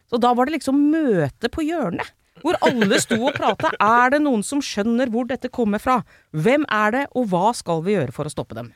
Så 0.08 0.20
da 0.24 0.32
var 0.34 0.48
det 0.48 0.58
liksom 0.58 0.80
møte 0.92 1.52
på 1.52 1.66
hjørnet. 1.68 2.14
Hvor 2.44 2.58
alle 2.66 3.00
sto 3.02 3.18
og 3.18 3.34
prata. 3.34 3.72
Er 3.82 4.14
det 4.14 4.22
noen 4.22 4.44
som 4.46 4.62
skjønner 4.64 5.10
hvor 5.14 5.26
dette 5.30 5.50
kommer 5.54 5.82
fra? 5.82 6.04
Hvem 6.38 6.68
er 6.70 6.94
det, 6.94 7.06
og 7.18 7.32
hva 7.32 7.50
skal 7.58 7.82
vi 7.86 7.96
gjøre 7.98 8.14
for 8.16 8.30
å 8.30 8.34
stoppe 8.34 8.58
dem? 8.58 8.70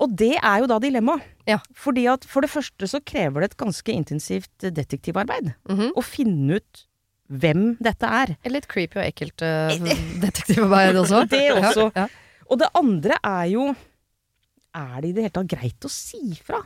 Og 0.00 0.14
det 0.16 0.32
er 0.38 0.62
jo 0.62 0.68
da 0.70 0.78
dilemmaet. 0.80 1.26
Ja. 1.48 1.58
Fordi 1.76 2.06
at 2.08 2.24
for 2.28 2.44
det 2.44 2.52
første 2.52 2.88
så 2.88 3.02
krever 3.04 3.44
det 3.44 3.50
et 3.50 3.60
ganske 3.60 3.92
intensivt 3.92 4.64
detektivarbeid. 4.64 5.52
Mhm. 5.68 5.92
Å 5.92 6.04
finne 6.04 6.60
ut 6.60 6.86
hvem 7.30 7.76
dette 7.82 8.08
er. 8.10 8.32
Litt 8.50 8.66
creepy 8.70 8.98
og 8.98 9.04
ekkelt 9.06 9.44
uh, 9.46 9.70
detektivarbeid 10.22 10.98
også. 11.04 11.22
Det 11.30 11.44
også. 11.54 11.86
Ja, 11.94 12.06
ja. 12.06 12.08
Og 12.50 12.58
det 12.58 12.66
andre 12.74 13.16
er 13.22 13.44
jo 13.52 13.68
Er 14.74 14.96
det 15.02 15.08
i 15.10 15.12
det 15.14 15.22
hele 15.28 15.34
tatt 15.36 15.50
greit 15.52 15.86
å 15.86 15.90
si 15.90 16.34
fra? 16.42 16.58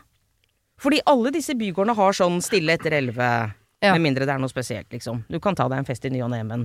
Fordi 0.80 0.98
alle 1.08 1.30
disse 1.32 1.54
bygårdene 1.56 1.94
har 1.96 2.16
sånn 2.16 2.40
stille 2.44 2.74
etter 2.76 2.96
elleve, 2.98 3.28
Ja. 3.84 3.92
med 3.92 4.00
mindre 4.02 4.24
det 4.26 4.32
er 4.34 4.40
noe 4.40 4.48
spesielt, 4.48 4.88
liksom. 4.92 5.22
Du 5.28 5.38
kan 5.40 5.54
ta 5.54 5.66
deg 5.68 5.78
en 5.82 5.84
fest 5.88 6.04
i 6.08 6.10
ny 6.10 6.22
og 6.24 6.30
ne, 6.32 6.40
men 6.48 6.64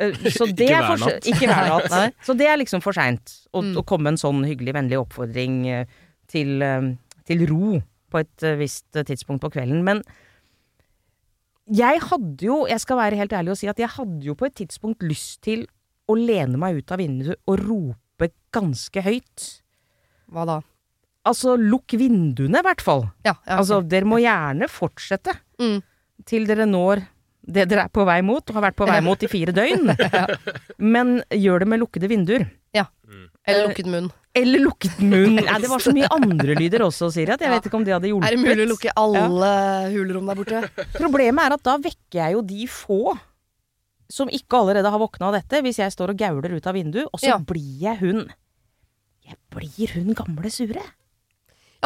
uh, 0.00 0.12
så 0.36 0.48
det 0.48 0.66
Ikke 0.70 0.78
er 0.80 0.88
hver 0.88 1.02
se- 1.04 1.32
Ikke 1.32 1.48
hver 1.50 1.68
natt. 1.70 2.16
Så 2.24 2.34
det 2.36 2.48
er 2.48 2.56
liksom 2.60 2.80
for 2.84 2.96
seint 2.96 3.34
å, 3.52 3.60
Mm. 3.62 3.74
å 3.80 3.84
komme 3.84 4.08
en 4.12 4.16
sånn 4.20 4.40
hyggelig, 4.48 4.74
vennlig 4.76 4.98
oppfordring 5.00 5.58
uh, 5.68 5.84
til, 6.32 6.56
eh, 6.64 6.88
til 7.28 7.44
ro 7.48 7.76
på 8.10 8.18
et 8.18 8.42
eh, 8.42 8.56
visst 8.58 8.96
eh, 8.96 9.04
tidspunkt 9.06 9.40
på 9.44 9.52
kvelden. 9.54 9.84
Men 9.86 10.00
jeg 11.66 12.02
hadde 12.04 12.46
jo, 12.46 12.60
jeg 12.70 12.82
skal 12.82 13.00
være 13.00 13.18
helt 13.18 13.34
ærlig 13.34 13.54
og 13.54 13.58
si 13.58 13.70
at 13.70 13.80
jeg 13.80 13.90
hadde 13.96 14.22
jo 14.28 14.36
på 14.38 14.46
et 14.46 14.54
tidspunkt 14.62 15.02
lyst 15.06 15.40
til 15.46 15.66
å 16.06 16.14
lene 16.14 16.58
meg 16.60 16.78
ut 16.78 16.92
av 16.94 17.00
vinduet 17.02 17.40
og 17.50 17.62
rope 17.64 18.30
ganske 18.54 19.02
høyt. 19.02 19.46
Hva 20.32 20.46
da? 20.48 20.60
Altså, 21.26 21.56
lukk 21.58 21.96
vinduene, 21.98 22.62
i 22.62 22.66
hvert 22.66 22.82
fall. 22.84 23.08
Ja, 23.26 23.34
ja, 23.42 23.58
Altså, 23.58 23.80
ok. 23.82 23.90
dere 23.90 24.08
må 24.08 24.20
gjerne 24.22 24.68
fortsette 24.70 25.34
mm. 25.58 25.78
til 26.28 26.46
dere 26.46 26.68
når 26.70 27.02
det 27.46 27.66
dere 27.70 27.86
er 27.86 27.92
på 27.94 28.02
vei 28.06 28.20
mot, 28.26 28.42
og 28.42 28.58
har 28.58 28.64
vært 28.68 28.78
på 28.78 28.86
vei 28.88 28.98
mot 29.06 29.22
i 29.22 29.30
fire 29.30 29.54
døgn. 29.54 29.92
Men 30.94 31.20
gjør 31.30 31.62
det 31.62 31.68
med 31.70 31.82
lukkede 31.82 32.10
vinduer. 32.10 32.46
Ja. 32.74 32.88
Eller 33.46 33.68
lukket 33.68 33.90
munn. 33.90 34.08
Eller 34.36 34.60
lukket 34.60 34.98
munn. 35.00 35.38
Nei, 35.40 35.58
det 35.62 35.70
var 35.72 35.80
så 35.80 35.94
mye 35.96 36.08
andre 36.12 36.56
lyder 36.58 36.84
også, 36.84 37.08
Siri, 37.14 37.32
at 37.32 37.40
jeg 37.40 37.48
Ja. 37.48 37.54
vet 37.56 37.68
ikke 37.70 37.78
om 37.80 37.84
det 37.86 37.94
hadde 37.96 38.10
hjulpet. 38.10 38.28
Er 38.28 38.36
det 38.36 38.42
mulig 38.44 38.66
å 38.66 38.70
lukke 38.74 38.92
alle 39.00 39.52
hulrom 39.94 40.26
der 40.28 40.40
borte? 40.42 40.60
Problemet 40.98 41.46
er 41.48 41.56
at 41.56 41.64
da 41.64 41.76
vekker 41.80 42.20
jeg 42.20 42.36
jo 42.36 42.42
de 42.42 42.66
få 42.68 43.00
som 44.12 44.28
ikke 44.30 44.60
allerede 44.60 44.90
har 44.92 45.00
våkna 45.02 45.30
av 45.32 45.34
dette, 45.40 45.58
hvis 45.64 45.80
jeg 45.82 45.90
står 45.90 46.12
og 46.12 46.20
gauler 46.20 46.52
ut 46.54 46.66
av 46.70 46.76
vinduet, 46.76 47.08
og 47.10 47.18
så 47.18 47.32
Ja. 47.32 47.38
blir 47.42 47.80
jeg 47.80 47.98
hun. 48.04 48.20
Jeg 49.26 49.34
blir 49.50 49.90
hun 49.96 50.12
gamle 50.14 50.50
sure. 50.54 50.84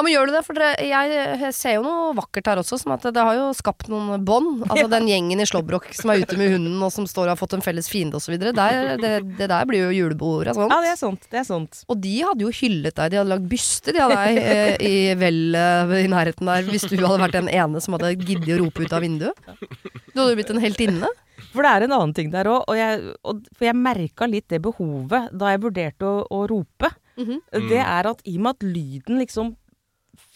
Ja, 0.00 0.04
men 0.07 0.14
gjør 0.14 0.30
du 0.30 0.33
det? 0.33 0.40
For 0.47 0.57
dere, 0.57 0.69
jeg 0.80 1.52
ser 1.52 1.75
jo 1.76 1.83
noe 1.85 2.14
vakkert 2.16 2.47
her 2.49 2.61
også, 2.62 2.78
som 2.80 2.95
at 2.95 3.02
det 3.12 3.21
har 3.21 3.37
jo 3.37 3.50
skapt 3.52 3.90
noen 3.92 4.23
bånd. 4.25 4.62
Altså 4.64 4.87
den 4.88 5.11
gjengen 5.11 5.42
i 5.45 5.47
Slåbrok 5.49 5.90
som 5.99 6.12
er 6.14 6.23
ute 6.23 6.38
med 6.40 6.54
hunden 6.54 6.78
og 6.87 6.88
som 6.95 7.04
står 7.04 7.26
og 7.26 7.35
har 7.35 7.40
fått 7.40 7.59
en 7.59 7.64
felles 7.64 7.90
fiende 7.92 8.16
osv. 8.16 8.38
Det, 8.40 9.11
det 9.37 9.49
der 9.52 9.69
blir 9.69 9.85
jo 9.85 9.90
julebord 9.99 10.49
og 10.49 10.57
sånt. 10.57 10.73
Ja, 10.73 10.80
det 10.87 10.95
er 10.95 10.97
sant. 11.02 11.28
Det 11.28 11.42
er 11.42 11.45
sant. 11.45 11.83
Og 11.92 12.00
de 12.00 12.14
hadde 12.30 12.47
jo 12.47 12.54
hyllet 12.62 12.97
deg, 12.97 13.12
de 13.12 13.21
hadde 13.21 13.33
lagd 13.35 13.50
byste 13.52 13.92
de 13.92 14.00
av 14.07 14.14
deg 14.14 14.40
eh, 14.40 14.73
i 14.88 14.95
vellet 15.21 15.95
i 16.00 16.09
nærheten 16.14 16.49
der, 16.49 16.64
hvis 16.73 16.88
du 16.88 16.97
hadde 16.97 17.21
vært 17.26 17.37
den 17.37 17.52
ene 17.52 17.85
som 17.85 17.99
hadde 17.99 18.14
giddet 18.16 18.57
å 18.57 18.62
rope 18.64 18.88
ut 18.88 18.97
av 18.97 19.04
vinduet. 19.04 19.52
Du 19.52 20.23
hadde 20.23 20.30
jo 20.33 20.40
blitt 20.40 20.54
en 20.57 20.64
heltinne. 20.64 21.12
For 21.50 21.66
det 21.66 21.71
er 21.76 21.85
en 21.85 21.95
annen 21.97 22.16
ting 22.16 22.33
der 22.33 22.49
òg, 22.49 22.64
og 22.71 22.78
jeg, 22.78 23.14
og, 23.26 23.45
for 23.52 23.69
jeg 23.69 23.76
merka 23.76 24.28
litt 24.30 24.49
det 24.52 24.61
behovet 24.64 25.28
da 25.37 25.52
jeg 25.52 25.64
vurderte 25.64 26.09
å, 26.09 26.25
å 26.30 26.45
rope. 26.49 26.88
Mhm. 27.21 27.40
Det 27.69 27.80
er 27.83 28.07
at 28.09 28.23
i 28.25 28.38
og 28.38 28.45
med 28.47 28.54
at 28.57 28.64
lyden 28.64 29.21
liksom 29.21 29.50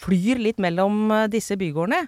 flyr 0.04 0.38
litt 0.42 0.60
mellom 0.62 1.10
eh, 1.12 1.26
disse 1.32 1.56
bygårdene, 1.60 2.06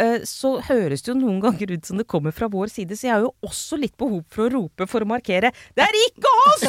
eh, 0.00 0.18
så 0.28 0.60
høres 0.68 1.02
det 1.04 1.10
jo 1.12 1.18
noen 1.18 1.40
ganger 1.42 1.74
ut 1.74 1.84
som 1.88 1.98
det 2.00 2.08
kommer 2.10 2.32
fra 2.36 2.46
vår 2.52 2.68
side, 2.72 2.96
så 2.98 3.06
jeg 3.08 3.14
har 3.16 3.24
jo 3.26 3.34
også 3.46 3.74
litt 3.80 3.96
behov 4.00 4.22
for 4.32 4.42
å 4.46 4.52
rope 4.54 4.84
for 4.90 5.00
å 5.04 5.10
markere 5.14 5.48
'Det 5.74 5.82
er 5.84 5.94
ikke 6.08 6.30
oss!' 6.46 6.64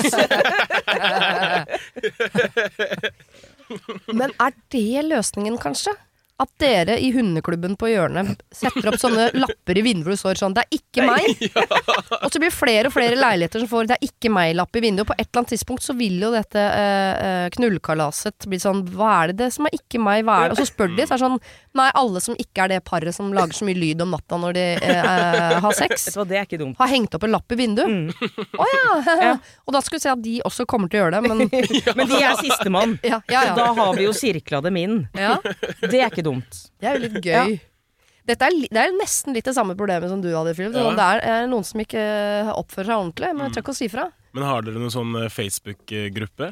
Men 4.20 4.30
er 4.40 4.52
det 4.70 5.02
løsningen, 5.08 5.58
kanskje? 5.58 5.94
At 6.36 6.50
dere 6.60 6.98
i 7.00 7.14
hundeklubben 7.16 7.78
på 7.80 7.88
hjørnet 7.94 8.42
setter 8.52 8.90
opp 8.92 8.98
sånne 9.00 9.30
lapper 9.40 9.78
i 9.80 9.84
vinduet 9.86 10.04
hvor 10.10 10.16
det 10.16 10.20
står 10.20 10.40
sånn 10.42 10.56
'Det 10.56 10.66
er 10.66 10.76
ikke 10.76 11.06
meg'. 11.08 11.44
Og 12.26 12.28
så 12.28 12.42
blir 12.42 12.50
det 12.50 12.58
flere 12.58 12.90
og 12.90 12.94
flere 12.96 13.16
leiligheter 13.16 13.64
som 13.64 13.70
får 13.72 13.88
'Det 13.88 13.96
er 13.96 14.04
ikke 14.10 14.32
meg'-lapp 14.36 14.76
i 14.76 14.82
vinduet. 14.84 15.08
På 15.08 15.16
et 15.16 15.30
eller 15.30 15.40
annet 15.46 15.54
tidspunkt 15.56 15.86
så 15.86 15.96
vil 15.96 16.20
jo 16.20 16.34
dette 16.34 16.60
eh, 16.60 17.14
eh, 17.28 17.50
knullkalaset 17.56 18.50
bli 18.52 18.60
sånn 18.60 18.84
'Hva 18.84 19.12
er 19.24 19.28
det 19.32 19.38
det 19.46 19.54
som 19.56 19.66
er 19.70 19.78
ikke 19.80 20.02
meg', 20.04 20.26
hva 20.28 20.36
er 20.44 20.50
det? 20.50 20.58
Og 20.58 20.60
så 20.60 20.68
spør 20.68 20.92
de, 20.92 21.08
så 21.08 21.16
er 21.16 21.18
det 21.18 21.26
sånn 21.26 21.40
Nei, 21.76 21.90
alle 21.92 22.22
som 22.24 22.36
ikke 22.40 22.64
er 22.64 22.70
det 22.72 22.84
paret 22.88 23.12
som 23.16 23.34
lager 23.36 23.52
så 23.52 23.66
mye 23.68 23.76
lyd 23.76 24.00
om 24.02 24.14
natta 24.16 24.38
når 24.40 24.54
de 24.56 24.62
eh, 24.80 24.96
eh, 24.96 25.56
har 25.60 25.74
sex, 25.76 26.06
Vet 26.16 26.30
det 26.30 26.38
er 26.40 26.46
ikke 26.48 26.60
dumt. 26.62 26.78
har 26.80 26.88
hengt 26.88 27.16
opp 27.18 27.26
en 27.28 27.34
lapp 27.36 27.52
i 27.52 27.58
vinduet. 27.60 27.92
Mm. 27.92 28.14
oh, 28.56 29.10
ja. 29.20 29.34
Og 29.68 29.76
da 29.76 29.82
skulle 29.84 30.00
vi 30.00 30.06
se 30.06 30.14
at 30.14 30.22
de 30.24 30.38
også 30.48 30.64
kommer 30.72 30.88
til 30.88 31.02
å 31.02 31.04
gjøre 31.04 31.20
det, 31.20 31.28
men 31.28 31.38
Men 32.00 32.08
de 32.08 32.22
er 32.24 32.40
sistemann. 32.40 32.96
ja, 33.04 33.20
ja, 33.28 33.42
ja. 33.50 33.56
da 33.60 33.74
har 33.76 33.92
vi 33.96 34.08
jo 34.08 34.14
sirkla 34.16 34.62
dem 34.64 34.80
inn. 34.80 34.96
ja. 35.20 35.36
Det 35.44 36.00
er 36.00 36.08
ikke 36.08 36.25
ikke 36.26 36.34
dumt. 36.34 36.60
Det 36.82 36.90
er 36.90 36.98
jo 36.98 37.06
litt 37.06 37.18
gøy. 37.24 37.56
Dette 38.26 38.48
er, 38.48 38.56
det 38.74 38.82
er 38.82 38.94
nesten 38.98 39.36
litt 39.38 39.46
det 39.46 39.54
samme 39.54 39.76
problemet 39.78 40.10
som 40.10 40.22
du 40.22 40.32
hadde, 40.34 40.56
Philip. 40.58 40.74
Ja. 40.74 40.94
Det 40.98 41.10
er, 41.14 41.26
er 41.30 41.50
noen 41.50 41.66
som 41.68 41.82
ikke 41.84 42.02
eh, 42.02 42.54
oppfører 42.58 42.90
seg 42.90 43.02
ordentlig, 43.04 43.34
men 43.36 43.46
jeg 43.46 43.54
tør 43.54 43.66
ikke 43.66 43.76
å 43.76 43.78
si 43.78 43.90
fra. 43.92 44.06
Men 44.34 44.48
har 44.50 44.66
dere 44.66 44.82
noen 44.82 44.94
sånn 44.94 45.12
eh, 45.20 45.30
Facebook-gruppe? 45.30 46.50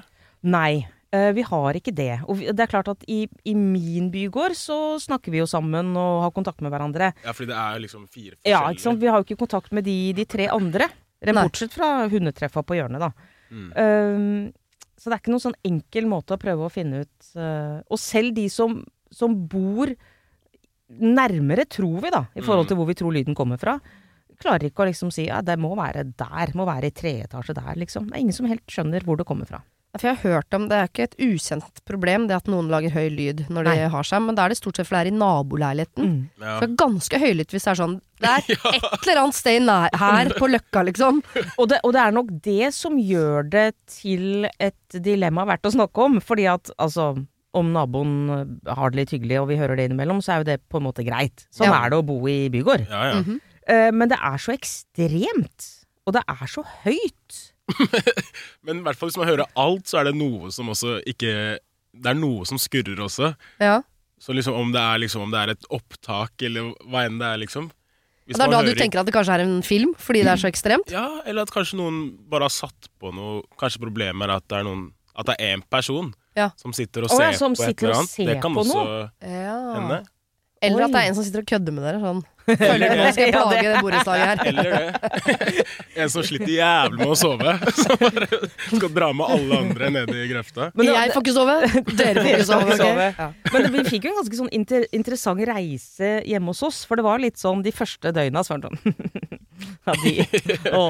Nei, 0.54 0.84
eh, 1.16 1.32
vi 1.34 1.46
har 1.50 1.80
ikke 1.80 1.96
det. 1.98 2.12
Og 2.30 2.44
det 2.46 2.68
er 2.68 2.70
klart 2.70 2.92
at 2.94 3.08
i, 3.10 3.24
i 3.50 3.56
min 3.58 4.12
bygård 4.14 4.54
så 4.60 4.80
snakker 5.02 5.34
vi 5.34 5.42
jo 5.42 5.50
sammen 5.50 5.96
og 5.98 6.28
har 6.28 6.36
kontakt 6.36 6.62
med 6.62 6.76
hverandre. 6.76 7.10
Ja, 7.26 7.34
fordi 7.34 7.50
det 7.50 7.60
er 7.64 7.84
liksom 7.88 8.06
fire 8.06 8.38
forskjellige 8.38 8.54
Ja, 8.54 8.64
ikke 8.70 8.86
sant? 8.86 9.02
Vi 9.02 9.10
har 9.10 9.18
jo 9.18 9.28
ikke 9.32 9.42
kontakt 9.48 9.74
med 9.74 9.90
de, 9.90 9.98
de 10.20 10.30
tre 10.30 10.52
andre. 10.54 10.92
Bortsett 11.24 11.74
fra 11.74 12.04
hundetreffa 12.12 12.62
på 12.68 12.78
hjørnet, 12.78 13.02
da. 13.02 13.40
Mm. 13.50 13.70
Um, 13.74 14.84
så 15.00 15.10
det 15.10 15.16
er 15.16 15.22
ikke 15.24 15.34
noen 15.34 15.44
sånn 15.44 15.62
enkel 15.68 16.06
måte 16.10 16.36
å 16.36 16.42
prøve 16.42 16.66
å 16.66 16.72
finne 16.74 17.04
ut 17.04 17.28
uh, 17.38 17.84
Og 17.92 18.00
selv 18.02 18.34
de 18.38 18.48
som, 18.50 18.80
som 19.14 19.36
bor 19.50 19.92
nærmere, 20.94 21.66
tror 21.70 22.02
vi, 22.04 22.14
da, 22.14 22.26
i 22.36 22.44
forhold 22.44 22.70
til 22.70 22.78
hvor 22.80 22.90
vi 22.90 22.98
tror 22.98 23.14
lyden 23.16 23.38
kommer 23.38 23.62
fra, 23.62 23.78
klarer 24.44 24.68
ikke 24.68 24.84
å 24.84 24.90
liksom 24.90 25.12
si 25.14 25.28
ja, 25.30 25.42
det 25.46 25.56
må 25.62 25.74
være 25.80 26.06
der, 26.20 26.56
må 26.58 26.68
være 26.68 26.90
i 26.90 26.96
tredje 26.96 27.30
etasje 27.30 27.56
der, 27.58 27.78
liksom. 27.80 28.10
Det 28.10 28.18
er 28.18 28.26
ingen 28.26 28.36
som 28.36 28.50
helt 28.50 28.66
skjønner 28.70 29.06
hvor 29.08 29.20
det 29.20 29.28
kommer 29.30 29.50
fra. 29.50 29.62
For 29.94 30.10
jeg 30.10 30.18
har 30.18 30.32
hørt 30.40 30.56
om 30.58 30.64
Det 30.72 30.78
er 30.78 30.88
ikke 30.90 31.06
et 31.06 31.20
ukjent 31.22 31.82
problem 31.86 32.24
det 32.26 32.34
at 32.40 32.48
noen 32.50 32.72
lager 32.72 32.96
høy 32.96 33.12
lyd 33.14 33.44
når 33.54 33.68
de 33.68 33.74
Nei. 33.78 33.90
har 33.94 34.08
seg, 34.10 34.24
men 34.26 34.38
da 34.38 34.48
er 34.48 34.54
det 34.54 34.58
stort 34.58 34.80
sett 34.80 34.90
fordi 34.90 35.04
det 35.04 35.12
er 35.12 35.14
i 35.14 35.20
naboleiligheten. 35.20 36.08
Mm. 36.08 36.24
Ja. 36.42 36.56
Det 36.58 36.66
er 36.66 36.80
ganske 36.82 37.20
høylytt 37.22 37.54
hvis 37.54 37.68
det 37.68 37.72
er 37.76 37.80
sånn 37.84 37.94
Det 38.24 38.32
er 38.32 38.48
et 38.50 39.06
eller 39.06 39.22
annet 39.22 39.38
sted 39.38 39.68
nær, 39.68 39.94
her 40.02 40.34
på 40.40 40.50
Løkka, 40.50 40.82
liksom. 40.90 41.22
Og 41.60 41.70
det, 41.70 41.78
og 41.86 41.94
det 41.94 42.02
er 42.02 42.18
nok 42.18 42.34
det 42.48 42.72
som 42.74 42.98
gjør 42.98 43.46
det 43.54 43.68
til 44.00 44.50
et 44.58 44.98
dilemma 45.06 45.46
verdt 45.52 45.70
å 45.70 45.76
snakke 45.78 46.08
om. 46.08 46.18
Fordi 46.26 46.50
at 46.50 46.74
altså 46.82 47.12
om 47.54 47.72
naboen 47.74 48.60
har 48.68 48.90
det 48.94 48.98
litt 49.04 49.12
hyggelig 49.14 49.40
og 49.44 49.48
vi 49.52 49.58
hører 49.60 49.78
det 49.78 49.86
innimellom, 49.90 50.22
så 50.26 50.34
er 50.36 50.42
jo 50.44 50.48
det 50.52 50.60
på 50.74 50.80
en 50.82 50.88
måte 50.88 51.06
greit. 51.06 51.46
Sånn 51.54 51.68
Ja. 51.70 51.84
er 51.86 51.90
det 51.94 52.00
å 52.02 52.06
bo 52.06 52.18
i 52.28 52.50
bygård. 52.50 52.88
Ja, 52.90 53.04
ja. 53.14 53.22
Mhm. 53.22 53.40
Eh, 53.70 53.92
men 53.96 54.10
det 54.10 54.18
er 54.20 54.38
så 54.42 54.52
ekstremt. 54.58 55.86
Og 56.06 56.14
det 56.18 56.24
er 56.28 56.48
så 56.52 56.64
høyt. 56.84 57.54
Men 58.66 58.82
i 58.82 58.84
hvert 58.84 58.98
fall 59.00 59.08
hvis 59.08 59.18
man 59.18 59.30
hører 59.30 59.48
alt, 59.56 59.86
så 59.88 60.02
er 60.02 60.10
det 60.10 60.16
noe 60.20 60.50
som 60.52 60.68
også 60.68 60.98
ikke 61.08 61.60
Det 61.96 62.10
er 62.12 62.18
noe 62.18 62.44
som 62.50 62.58
skurrer 62.60 63.00
også. 63.00 63.30
Ja. 63.62 63.78
Så 64.20 64.34
liksom 64.36 64.56
om 64.58 64.72
det 64.74 64.82
er, 64.82 64.98
liksom, 65.00 65.22
om 65.22 65.32
det 65.32 65.40
er 65.40 65.52
et 65.54 65.66
opptak, 65.72 66.32
eller 66.42 66.74
hva 66.90 67.06
enn 67.06 67.20
det 67.22 67.28
er, 67.30 67.38
liksom. 67.44 67.70
Hvis 68.26 68.36
det 68.40 68.42
er 68.44 68.50
man 68.52 68.56
da 68.66 68.72
du 68.72 68.80
tenker 68.80 69.00
at 69.02 69.06
det 69.06 69.14
kanskje 69.14 69.36
er 69.36 69.44
en 69.46 69.62
film, 69.62 69.94
fordi 70.00 70.24
det 70.24 70.32
er 70.34 70.40
så 70.42 70.48
ekstremt? 70.50 70.92
Ja, 70.92 71.22
eller 71.28 71.44
at 71.44 71.52
kanskje 71.52 71.78
noen 71.80 71.98
bare 72.32 72.48
har 72.48 72.54
satt 72.56 72.88
på 73.00 73.12
noe 73.14 73.44
Kanskje 73.60 73.82
problemet 73.84 74.24
er 74.28 74.36
at 74.40 74.48
det 74.48 74.60
er 74.62 74.68
noen 74.68 74.86
At 75.16 75.28
det 75.28 75.36
er 75.40 75.58
én 75.58 75.64
person 75.70 76.14
Ja. 76.36 76.50
som 76.58 76.74
sitter 76.74 77.04
og 77.06 77.10
ser 77.14 77.30
ja, 77.32 77.38
på 77.38 77.64
et 77.64 77.84
eller 77.84 77.96
annet. 78.00 78.18
det 78.18 78.42
kan 78.42 78.56
også. 78.58 79.10
Ja. 79.22 79.58
hende. 79.78 80.04
Eller 80.64 80.86
at 80.86 80.94
det 80.94 81.00
er 81.02 81.10
en 81.12 81.16
som 81.18 81.26
sitter 81.28 81.42
og 81.44 81.48
kødder 81.50 81.74
med 81.76 81.84
dere. 81.84 82.00
Sånn. 82.00 82.22
Det. 82.44 82.58
nå 82.60 83.06
skal 83.16 83.24
jeg 83.24 83.32
plage 83.32 83.60
det- 83.64 83.82
borettslaget 83.84 84.26
her. 84.28 84.40
Eller 84.50 84.64
det. 84.68 85.66
En 86.04 86.10
som 86.12 86.24
sliter 86.28 86.50
jævlig 86.52 86.98
med 87.00 87.12
å 87.14 87.16
sove. 87.16 87.54
Som 87.78 88.02
bare 88.02 88.28
skal 88.68 88.90
dra 88.96 89.10
med 89.16 89.30
alle 89.36 89.60
andre 89.62 89.90
ned 89.96 90.12
i 90.12 90.26
grøfta. 90.32 90.70
Men 90.76 90.88
det- 90.90 90.96
jeg 90.98 91.14
får 91.14 91.24
ikke 91.24 91.36
sove, 91.38 91.56
dere 92.00 92.24
får 92.24 92.32
ikke 92.34 92.48
sove. 92.50 92.74
Okay? 92.76 93.14
Ja. 93.20 93.28
Men 93.54 93.70
vi 93.78 93.84
fikk 93.92 94.08
jo 94.08 94.12
en 94.12 94.18
ganske 94.22 94.40
sånn 94.42 94.52
inter 94.60 94.88
interessant 94.96 95.44
reise 95.48 96.12
hjemme 96.28 96.52
hos 96.52 96.64
oss. 96.68 96.82
For 96.90 97.00
det 97.00 97.06
var 97.08 97.20
litt 97.24 97.40
sånn 97.40 97.64
de 97.64 97.72
første 97.76 98.12
døgna 98.16 98.44
så 98.44 98.56
var 98.58 98.66
det 98.66 98.74
sånn 98.74 98.96
Ja, 99.84 99.94
de 100.04 100.14
Å, 100.72 100.84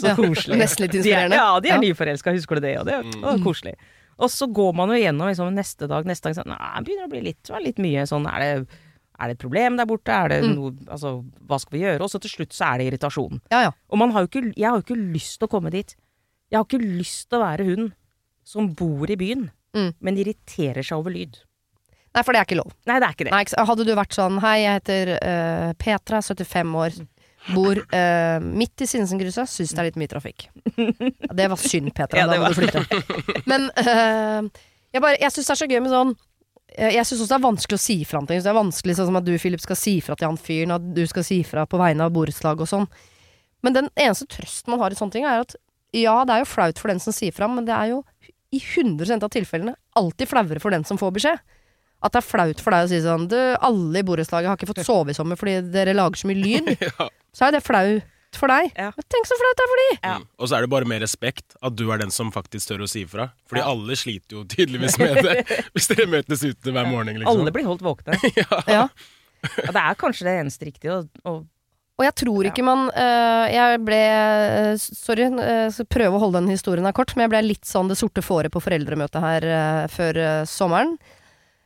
så 0.00 0.08
Ja, 0.10 0.14
koselig. 0.18 0.58
nesten 0.58 0.86
litt 0.86 0.94
De 0.96 0.98
er, 0.98 1.02
inspirerende. 1.02 1.38
ja, 1.38 1.60
de 1.60 1.70
er 1.70 1.74
Ja. 1.76 1.82
nyforelska, 1.82 2.34
husker 2.34 2.58
du 2.58 2.66
det? 2.66 2.74
Og 2.80 2.86
det 2.86 2.94
er 2.98 3.02
å, 3.22 3.36
koselig. 3.42 3.74
Og 4.18 4.30
så 4.32 4.46
går 4.48 4.72
man 4.78 4.88
jo 4.94 4.96
gjennom 4.96 5.28
liksom, 5.28 5.50
neste 5.54 5.88
dag, 5.90 6.06
neste 6.08 6.30
dag 6.30 6.38
sånn 6.38 6.48
Nei, 6.54 6.70
det 6.78 6.84
begynner 6.86 7.08
å 7.08 7.12
bli 7.12 7.20
litt, 7.26 7.50
litt 7.64 7.80
mye 7.84 8.06
sånn 8.08 8.24
Er 8.30 8.40
det, 8.40 8.78
er 9.20 9.28
det 9.28 9.36
et 9.36 9.42
problem 9.42 9.76
der 9.76 9.88
borte? 9.90 10.14
Er 10.14 10.32
det 10.32 10.38
noe 10.54 10.72
Altså, 10.88 11.18
hva 11.44 11.58
skal 11.60 11.76
vi 11.76 11.82
gjøre? 11.84 12.00
Og 12.06 12.12
så 12.12 12.20
til 12.24 12.32
slutt 12.32 12.56
så 12.56 12.70
er 12.70 12.80
det 12.80 12.86
irritasjon. 12.92 13.42
Ja, 13.52 13.60
ja. 13.68 13.74
Og 13.92 14.00
man 14.00 14.14
har 14.16 14.24
jo 14.24 14.30
ikke, 14.30 14.44
jeg 14.56 14.68
har 14.70 14.78
jo 14.80 14.84
ikke 14.86 14.98
lyst 15.16 15.36
til 15.40 15.48
å 15.48 15.52
komme 15.52 15.72
dit. 15.74 15.92
Jeg 16.52 16.58
har 16.60 16.64
ikke 16.68 16.80
lyst 16.80 17.28
til 17.28 17.38
å 17.38 17.44
være 17.44 17.66
hun 17.68 17.86
som 18.46 18.72
bor 18.78 19.10
i 19.10 19.18
byen, 19.20 19.48
Mm. 19.76 19.90
men 20.00 20.16
irriterer 20.16 20.80
seg 20.86 20.96
over 20.96 21.12
lyd. 21.12 21.34
Nei, 22.16 22.22
for 22.24 22.32
det 22.32 22.38
er 22.40 22.46
ikke 22.46 22.56
lov. 22.62 22.70
Nei, 22.88 22.94
det 23.02 23.08
er 23.10 23.12
ikke 23.16 23.24
det. 23.26 23.32
Nei, 23.34 23.64
hadde 23.68 23.84
du 23.84 23.90
vært 23.98 24.14
sånn 24.16 24.38
Hei, 24.40 24.54
jeg 24.62 24.78
heter 24.78 25.10
uh, 25.18 25.72
Petra, 25.76 26.22
75 26.24 26.70
år, 26.80 26.94
bor 27.54 27.78
eh, 27.94 28.38
midt 28.42 28.82
i 28.82 28.88
Sinsenkrysset, 28.90 29.50
syns 29.50 29.74
det 29.74 29.82
er 29.82 29.88
litt 29.90 29.98
mye 30.00 30.10
trafikk. 30.10 30.48
Det 30.76 31.48
var 31.52 31.60
synd, 31.60 31.92
Petra. 31.94 32.22
Ja, 32.22 32.28
da 32.30 32.38
må 32.42 32.50
du 32.50 32.58
flytte. 32.58 32.82
Men 33.50 33.68
eh, 33.82 34.48
jeg, 34.94 35.02
bare, 35.02 35.18
jeg 35.20 35.34
syns 35.34 35.50
det 35.50 35.54
er 35.54 35.60
så 35.62 35.68
gøy 35.70 35.82
med 35.84 35.92
sånn 35.92 36.14
eh, 36.76 36.94
jeg 36.96 37.04
syns 37.06 37.22
også 37.22 37.32
det 37.34 37.38
er 37.38 37.44
vanskelig 37.46 37.78
å 37.78 37.84
si 37.84 37.98
fra 38.08 38.22
om 38.22 38.28
ting. 38.30 38.42
Det 38.42 38.52
er 38.52 38.58
vanskelig 38.58 38.96
sånn 38.98 39.10
som 39.10 39.20
at 39.20 39.28
du, 39.28 39.34
Philip, 39.42 39.62
skal 39.62 39.78
si 39.80 39.98
fra 40.04 40.18
til 40.18 40.30
han 40.30 40.40
fyren, 40.40 40.74
at 40.78 40.90
du 40.96 41.04
skal 41.10 41.26
si 41.26 41.42
fra 41.46 41.66
på 41.70 41.80
vegne 41.80 42.08
av 42.08 42.14
borettslaget 42.16 42.66
og 42.66 42.72
sånn. 42.72 42.88
Men 43.64 43.78
den 43.78 43.92
eneste 43.98 44.28
trøsten 44.30 44.74
man 44.74 44.82
har 44.82 44.94
i 44.94 44.98
sånne 44.98 45.16
ting, 45.16 45.26
er 45.28 45.44
at 45.46 45.56
ja, 45.96 46.18
det 46.26 46.34
er 46.34 46.42
jo 46.42 46.50
flaut 46.50 46.80
for 46.82 46.92
den 46.92 47.00
som 47.02 47.14
sier 47.14 47.34
fra, 47.34 47.48
men 47.48 47.66
det 47.66 47.74
er 47.74 47.94
jo 47.94 48.02
i 48.54 48.60
100% 48.60 49.24
av 49.26 49.32
tilfellene 49.32 49.74
alltid 49.98 50.28
flauere 50.30 50.62
for 50.62 50.74
den 50.74 50.84
som 50.86 50.98
får 51.00 51.14
beskjed. 51.16 51.40
At 52.04 52.12
det 52.12 52.20
er 52.20 52.26
flaut 52.28 52.60
for 52.60 52.74
deg 52.74 52.84
å 52.84 52.88
si 52.90 52.98
sånn 53.00 53.22
Du, 53.30 53.38
alle 53.64 54.02
i 54.02 54.04
borettslaget 54.04 54.50
har 54.50 54.58
ikke 54.58 54.68
fått 54.68 54.82
sove 54.84 55.14
i 55.14 55.16
sommer 55.16 55.38
fordi 55.40 55.54
dere 55.72 55.94
lager 55.96 56.20
så 56.20 56.28
mye 56.30 56.42
lyd. 56.42 56.74
Ja. 56.86 57.08
Så 57.36 57.48
er 57.48 57.56
det 57.58 57.62
flaut 57.66 58.04
for 58.36 58.50
deg. 58.52 58.70
Ja. 58.76 58.90
Tenk 59.12 59.28
så 59.28 59.36
flaut 59.40 59.56
det 59.56 59.64
er 59.64 59.70
for 59.72 59.80
de! 59.82 59.88
Ja. 59.96 60.14
Mm. 60.20 60.24
Og 60.40 60.48
så 60.50 60.56
er 60.58 60.64
det 60.66 60.70
bare 60.72 60.88
med 60.88 61.00
respekt 61.04 61.54
at 61.64 61.76
du 61.76 61.86
er 61.92 62.00
den 62.02 62.10
som 62.12 62.28
faktisk 62.34 62.68
tør 62.72 62.82
å 62.84 62.88
si 62.90 63.04
ifra. 63.06 63.30
Fordi 63.48 63.62
alle 63.64 63.96
sliter 63.96 64.38
jo 64.40 64.44
tydeligvis 64.48 64.98
med 65.00 65.20
det 65.24 65.36
hvis 65.76 65.88
dere 65.92 66.08
møtes 66.12 66.42
ute 66.44 66.72
hver 66.74 66.88
morgen. 66.90 67.14
Liksom. 67.16 67.30
Alle 67.32 67.52
blir 67.54 67.68
holdt 67.68 67.84
våkne. 67.86 68.18
Ja. 68.36 68.88
Ja, 69.46 69.70
det 69.72 69.78
er 69.84 69.96
kanskje 70.00 70.26
det 70.26 70.34
eneste 70.42 70.66
riktige. 70.68 70.96
å- 70.96 71.28
å- 71.30 71.44
Og 71.96 72.04
jeg 72.04 72.14
tror 72.18 72.44
ikke 72.50 72.64
man 72.66 72.86
øh, 72.90 73.44
Jeg 73.52 73.78
ble 73.86 73.98
øh, 74.04 74.72
Sorry, 74.80 75.28
jeg 75.30 75.72
skal 75.76 75.86
prøve 75.92 76.16
å 76.18 76.22
holde 76.24 76.40
den 76.42 76.50
historien 76.52 76.84
her 76.88 76.92
kort, 76.96 77.14
men 77.16 77.24
jeg 77.28 77.32
ble 77.36 77.42
litt 77.46 77.64
sånn 77.68 77.88
det 77.88 77.96
sorte 78.00 78.24
fåret 78.26 78.52
på 78.52 78.60
foreldremøtet 78.64 79.22
her 79.22 79.46
øh, 79.48 79.82
før 79.92 80.20
øh, 80.24 80.40
sommeren. 80.50 80.96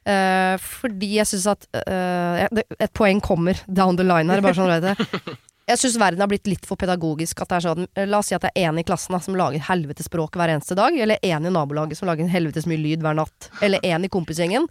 Eh, 0.07 0.55
fordi 0.63 1.15
jeg 1.19 1.29
syns 1.29 1.47
at 1.51 1.67
øh, 1.77 2.63
Et 2.79 2.93
poeng 2.97 3.19
kommer 3.21 3.59
down 3.67 3.99
the 3.99 4.07
line 4.07 4.31
her, 4.31 4.41
bare 4.45 4.55
sånn 4.59 4.71
vet 4.71 4.91
det. 4.93 5.39
Jeg 5.71 5.79
syns 5.79 5.99
verden 6.03 6.23
har 6.23 6.31
blitt 6.31 6.49
litt 6.51 6.67
for 6.67 6.81
pedagogisk. 6.81 7.41
At 7.45 7.53
det 7.53 7.59
er 7.61 7.67
sånn, 7.69 7.89
eh, 7.95 8.09
la 8.11 8.19
oss 8.19 8.31
si 8.33 8.37
at 8.37 8.43
det 8.43 8.51
er 8.59 8.69
en 8.69 8.81
i 8.81 8.87
klassen 8.87 9.15
da, 9.15 9.21
som 9.23 9.37
lager 9.39 9.63
helvetes 9.71 10.11
språk 10.11 10.39
hver 10.39 10.51
eneste 10.51 10.75
dag. 10.79 10.97
Eller 10.99 11.23
en 11.23 11.47
i 11.47 11.53
nabolaget 11.55 12.01
som 12.01 12.11
lager 12.11 12.31
helvetes 12.31 12.67
mye 12.71 12.81
lyd 12.81 13.05
hver 13.05 13.19
natt. 13.19 13.51
Eller 13.63 13.85
en 13.87 14.05
i 14.05 14.11
kompisgjengen 14.11 14.67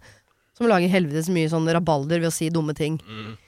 som 0.56 0.68
lager 0.68 0.92
helvetes 0.92 1.30
mye 1.32 1.48
sånn 1.48 1.68
rabalder 1.72 2.20
ved 2.20 2.28
å 2.28 2.34
si 2.34 2.50
dumme 2.52 2.76
ting. 2.76 3.00
Mm. 3.08 3.38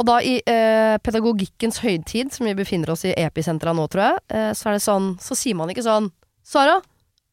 Og 0.00 0.06
da 0.08 0.20
i 0.24 0.38
eh, 0.48 0.96
pedagogikkens 1.04 1.82
høytid, 1.82 2.30
som 2.32 2.46
vi 2.48 2.54
befinner 2.56 2.94
oss 2.94 3.04
i 3.04 3.12
episenteret 3.18 3.76
nå, 3.76 3.84
tror 3.90 4.06
jeg, 4.06 4.22
eh, 4.32 4.52
så 4.56 4.70
er 4.70 4.78
det 4.78 4.84
sånn 4.86 5.10
Så 5.20 5.36
sier 5.36 5.58
man 5.58 5.68
ikke 5.72 5.84
sånn 5.84 6.08
Sara, 6.46 6.78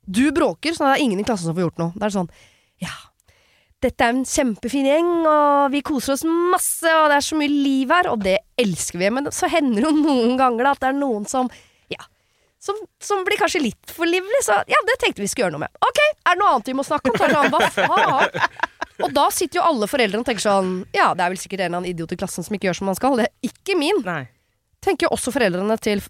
du 0.03 0.25
bråker, 0.35 0.75
så 0.75 0.83
det 0.83 0.97
er 0.97 1.03
ingen 1.05 1.21
i 1.21 1.25
klassen 1.27 1.47
som 1.47 1.55
får 1.55 1.63
gjort 1.63 1.79
noe. 1.79 1.93
Det 1.95 2.09
er 2.09 2.15
sånn 2.17 2.27
Ja, 2.83 2.91
dette 3.83 4.01
er 4.03 4.13
en 4.15 4.23
kjempefin 4.25 4.87
gjeng, 4.89 5.09
og 5.29 5.71
vi 5.73 5.83
koser 5.85 6.15
oss 6.15 6.23
masse, 6.25 6.89
og 6.89 7.11
det 7.11 7.19
er 7.19 7.25
så 7.27 7.37
mye 7.37 7.51
liv 7.51 7.91
her, 7.93 8.09
og 8.09 8.23
det 8.25 8.39
elsker 8.57 9.01
vi. 9.03 9.09
Men 9.13 9.29
så 9.35 9.49
hender 9.53 9.83
det 9.83 9.85
jo 9.85 9.95
noen 9.99 10.37
ganger 10.39 10.65
da 10.65 10.71
at 10.73 10.81
det 10.81 10.89
er 10.93 10.97
noen 10.97 11.27
som 11.29 11.51
Ja, 11.93 12.01
som, 12.59 12.79
som 13.03 13.21
blir 13.27 13.37
kanskje 13.39 13.61
litt 13.67 13.93
for 13.93 14.09
livlig, 14.09 14.41
så 14.45 14.57
ja, 14.67 14.81
det 14.89 14.97
tenkte 15.03 15.21
vi 15.21 15.29
skulle 15.29 15.47
gjøre 15.47 15.57
noe 15.59 15.65
med. 15.67 15.83
Ok, 15.85 16.01
er 16.01 16.33
det 16.33 16.41
noe 16.41 16.55
annet 16.55 16.71
vi 16.71 16.77
må 16.79 16.87
snakke 16.87 17.13
om? 17.13 17.19
Sånn, 17.21 17.53
hva 17.53 17.69
faen? 17.75 18.49
Og 19.05 19.13
da 19.13 19.27
sitter 19.29 19.59
jo 19.59 19.67
alle 19.67 19.85
foreldrene 19.85 20.23
og 20.23 20.25
tenker 20.25 20.41
sånn 20.41 20.71
Ja, 20.95 21.11
det 21.13 21.21
er 21.21 21.29
vel 21.29 21.37
sikkert 21.37 21.61
en 21.61 21.67
eller 21.67 21.83
annen 21.83 21.91
idiot 21.91 22.15
i 22.15 22.17
klassen 22.17 22.45
som 22.45 22.57
ikke 22.57 22.71
gjør 22.71 22.79
som 22.79 22.89
han 22.89 22.97
skal. 22.97 23.19
Det 23.21 23.27
er 23.29 23.51
ikke 23.51 23.77
min. 23.77 24.01
Nei. 24.07 24.23
Tenker 24.81 25.05
jo 25.05 25.13
også 25.13 25.33
foreldrene 25.35 25.77
til 25.81 26.01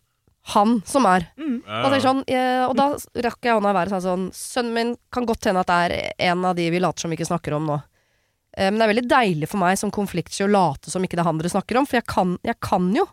han 0.53 0.77
som 0.87 1.05
er. 1.09 1.25
Ja, 1.37 1.81
Og, 1.83 1.95
sånn, 2.01 2.23
eh, 2.31 2.63
og 2.67 2.75
da 2.79 2.89
rakk 3.25 3.43
jeg 3.43 3.57
hånda 3.57 3.73
i 3.73 3.75
været 3.75 3.91
og 3.91 3.97
sa 3.97 3.99
sånn 4.05 4.27
Sønnen 4.35 4.73
min 4.75 4.93
kan 5.11 5.25
godt 5.27 5.49
hende 5.49 5.63
at 5.63 5.67
det 5.71 5.77
er 5.99 6.31
en 6.31 6.45
av 6.47 6.55
de 6.55 6.69
vi 6.71 6.79
later 6.79 7.03
som 7.03 7.11
vi 7.11 7.17
ikke 7.19 7.27
snakker 7.27 7.55
om 7.57 7.67
nå. 7.67 7.77
Eh, 8.57 8.69
men 8.71 8.79
det 8.79 8.85
er 8.87 8.93
veldig 8.93 9.07
deilig 9.11 9.49
for 9.51 9.61
meg 9.61 9.77
som 9.79 9.91
konfliktsky 9.93 10.45
å 10.45 10.51
late 10.51 10.91
som 10.93 11.03
ikke 11.03 11.19
det 11.19 11.25
er 11.25 11.29
han 11.29 11.41
dere 11.41 11.51
snakker 11.51 11.81
om, 11.81 11.87
for 11.89 11.99
jeg 11.99 12.07
kan, 12.07 12.37
jeg 12.47 12.59
kan 12.63 12.87
jo 12.95 13.07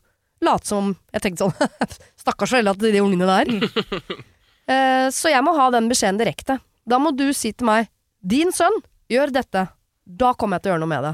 late 0.45 0.69
som 0.69 0.91
Jeg 1.15 1.23
tenkte 1.25 1.47
sånn 1.47 1.91
Stakkars 2.25 2.53
foreldre 2.53 2.77
til 2.81 2.93
de 2.95 3.03
ungene 3.05 3.29
der. 3.31 3.53
Eh, 4.65 5.11
så 5.13 5.29
jeg 5.29 5.45
må 5.45 5.53
ha 5.59 5.67
den 5.75 5.91
beskjeden 5.91 6.17
direkte. 6.17 6.55
Da 6.89 6.97
må 6.97 7.11
du 7.13 7.27
si 7.37 7.51
til 7.53 7.67
meg 7.69 7.91
Din 8.25 8.49
sønn 8.49 8.79
gjør 9.13 9.29
dette. 9.35 9.67
Da 10.09 10.31
kommer 10.41 10.57
jeg 10.57 10.65
til 10.65 10.71
å 10.71 10.73
gjøre 10.73 10.83
noe 10.87 10.89
med 10.95 11.05
det. 11.05 11.11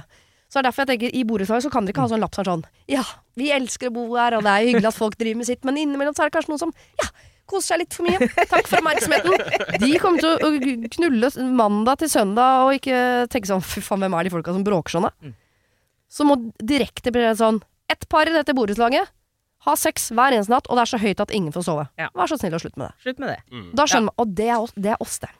Så 0.51 0.59
det 0.59 0.65
er 0.65 0.67
derfor 0.67 0.83
jeg 0.83 0.91
tenker 0.91 1.15
I 1.15 1.25
borettslag 1.29 1.63
så 1.63 1.71
kan 1.71 1.87
dere 1.87 1.95
ikke 1.95 2.03
ha 2.03 2.11
sånn 2.11 2.23
lapp 2.25 2.35
som 2.35 2.43
er 2.43 2.51
sånn 2.51 2.65
Ja, 2.91 3.05
vi 3.39 3.53
elsker 3.55 3.91
å 3.91 3.95
bo 3.95 4.07
her, 4.17 4.35
og 4.39 4.47
det 4.47 4.55
er 4.55 4.67
hyggelig 4.67 4.91
at 4.91 4.99
folk 4.99 5.19
driver 5.21 5.39
med 5.43 5.49
sitt, 5.51 5.63
men 5.67 5.79
innimellom 5.79 6.17
så 6.17 6.25
er 6.25 6.31
det 6.33 6.39
kanskje 6.39 6.55
noen 6.55 6.65
som 6.65 6.75
Ja, 6.99 7.11
koser 7.51 7.75
seg 7.75 7.83
litt 7.83 7.95
for 7.97 8.07
mye. 8.07 8.31
Takk 8.51 8.67
for 8.71 8.79
oppmerksomheten. 8.79 9.47
De 9.83 9.93
kommer 10.03 10.23
til 10.23 10.35
å 10.47 10.91
knulle 10.97 11.31
mandag 11.59 12.03
til 12.03 12.11
søndag 12.13 12.67
og 12.67 12.77
ikke 12.79 12.99
tenke 13.31 13.51
sånn 13.51 13.65
Fy 13.65 13.83
faen, 13.83 14.03
hvem 14.05 14.19
er 14.19 14.27
de 14.27 14.35
folka 14.35 14.55
som 14.55 14.67
bråker 14.67 14.97
sånn, 14.97 15.09
da? 15.09 15.33
Så 16.11 16.27
må 16.27 16.37
direkte 16.59 17.15
bli 17.15 17.27
sånn 17.39 17.63
Ett 17.91 18.07
par 18.11 18.29
i 18.31 18.35
dette 18.35 18.55
borettslaget 18.55 19.11
ha 19.67 19.75
sex 19.77 20.09
hver 20.17 20.33
eneste 20.33 20.53
natt, 20.55 20.69
og 20.71 20.79
det 20.79 20.85
er 20.87 20.91
så 20.95 21.01
høyt 21.03 21.21
at 21.21 21.33
ingen 21.37 21.53
får 21.53 21.67
sove. 21.67 21.83
Ja. 22.01 22.07
Vær 22.17 22.31
så 22.31 22.39
snill 22.41 22.55
og 22.57 22.63
slutt 22.63 22.79
med 22.81 22.87
det. 22.89 22.95
Slutt 23.05 23.19
med 23.21 23.29
det. 23.29 23.41
Mm. 23.53 23.67
Da 23.77 23.85
skjønner 23.85 24.09
man 24.09 24.23
Og 24.23 24.31
det 24.39 24.47
er 24.49 24.63
oss, 24.63 24.73
det. 24.73 24.87
Er 24.89 25.03
oss, 25.05 25.19
det. 25.21 25.33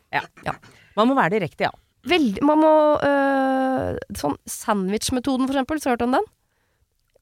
Man 0.99 1.09
må 1.09 1.16
være 1.16 1.38
direkte, 1.38 1.70
ja. 1.70 1.73
Veldig 2.08 2.44
Man 2.46 2.62
må 2.62 2.74
øh, 3.04 3.96
Sånn 4.16 4.36
sandwich-metoden, 4.48 5.48
for 5.48 5.56
eksempel. 5.56 5.80
Så 5.82 5.92
har 5.92 6.00
du 6.00 6.06
om 6.08 6.16
den? 6.18 6.28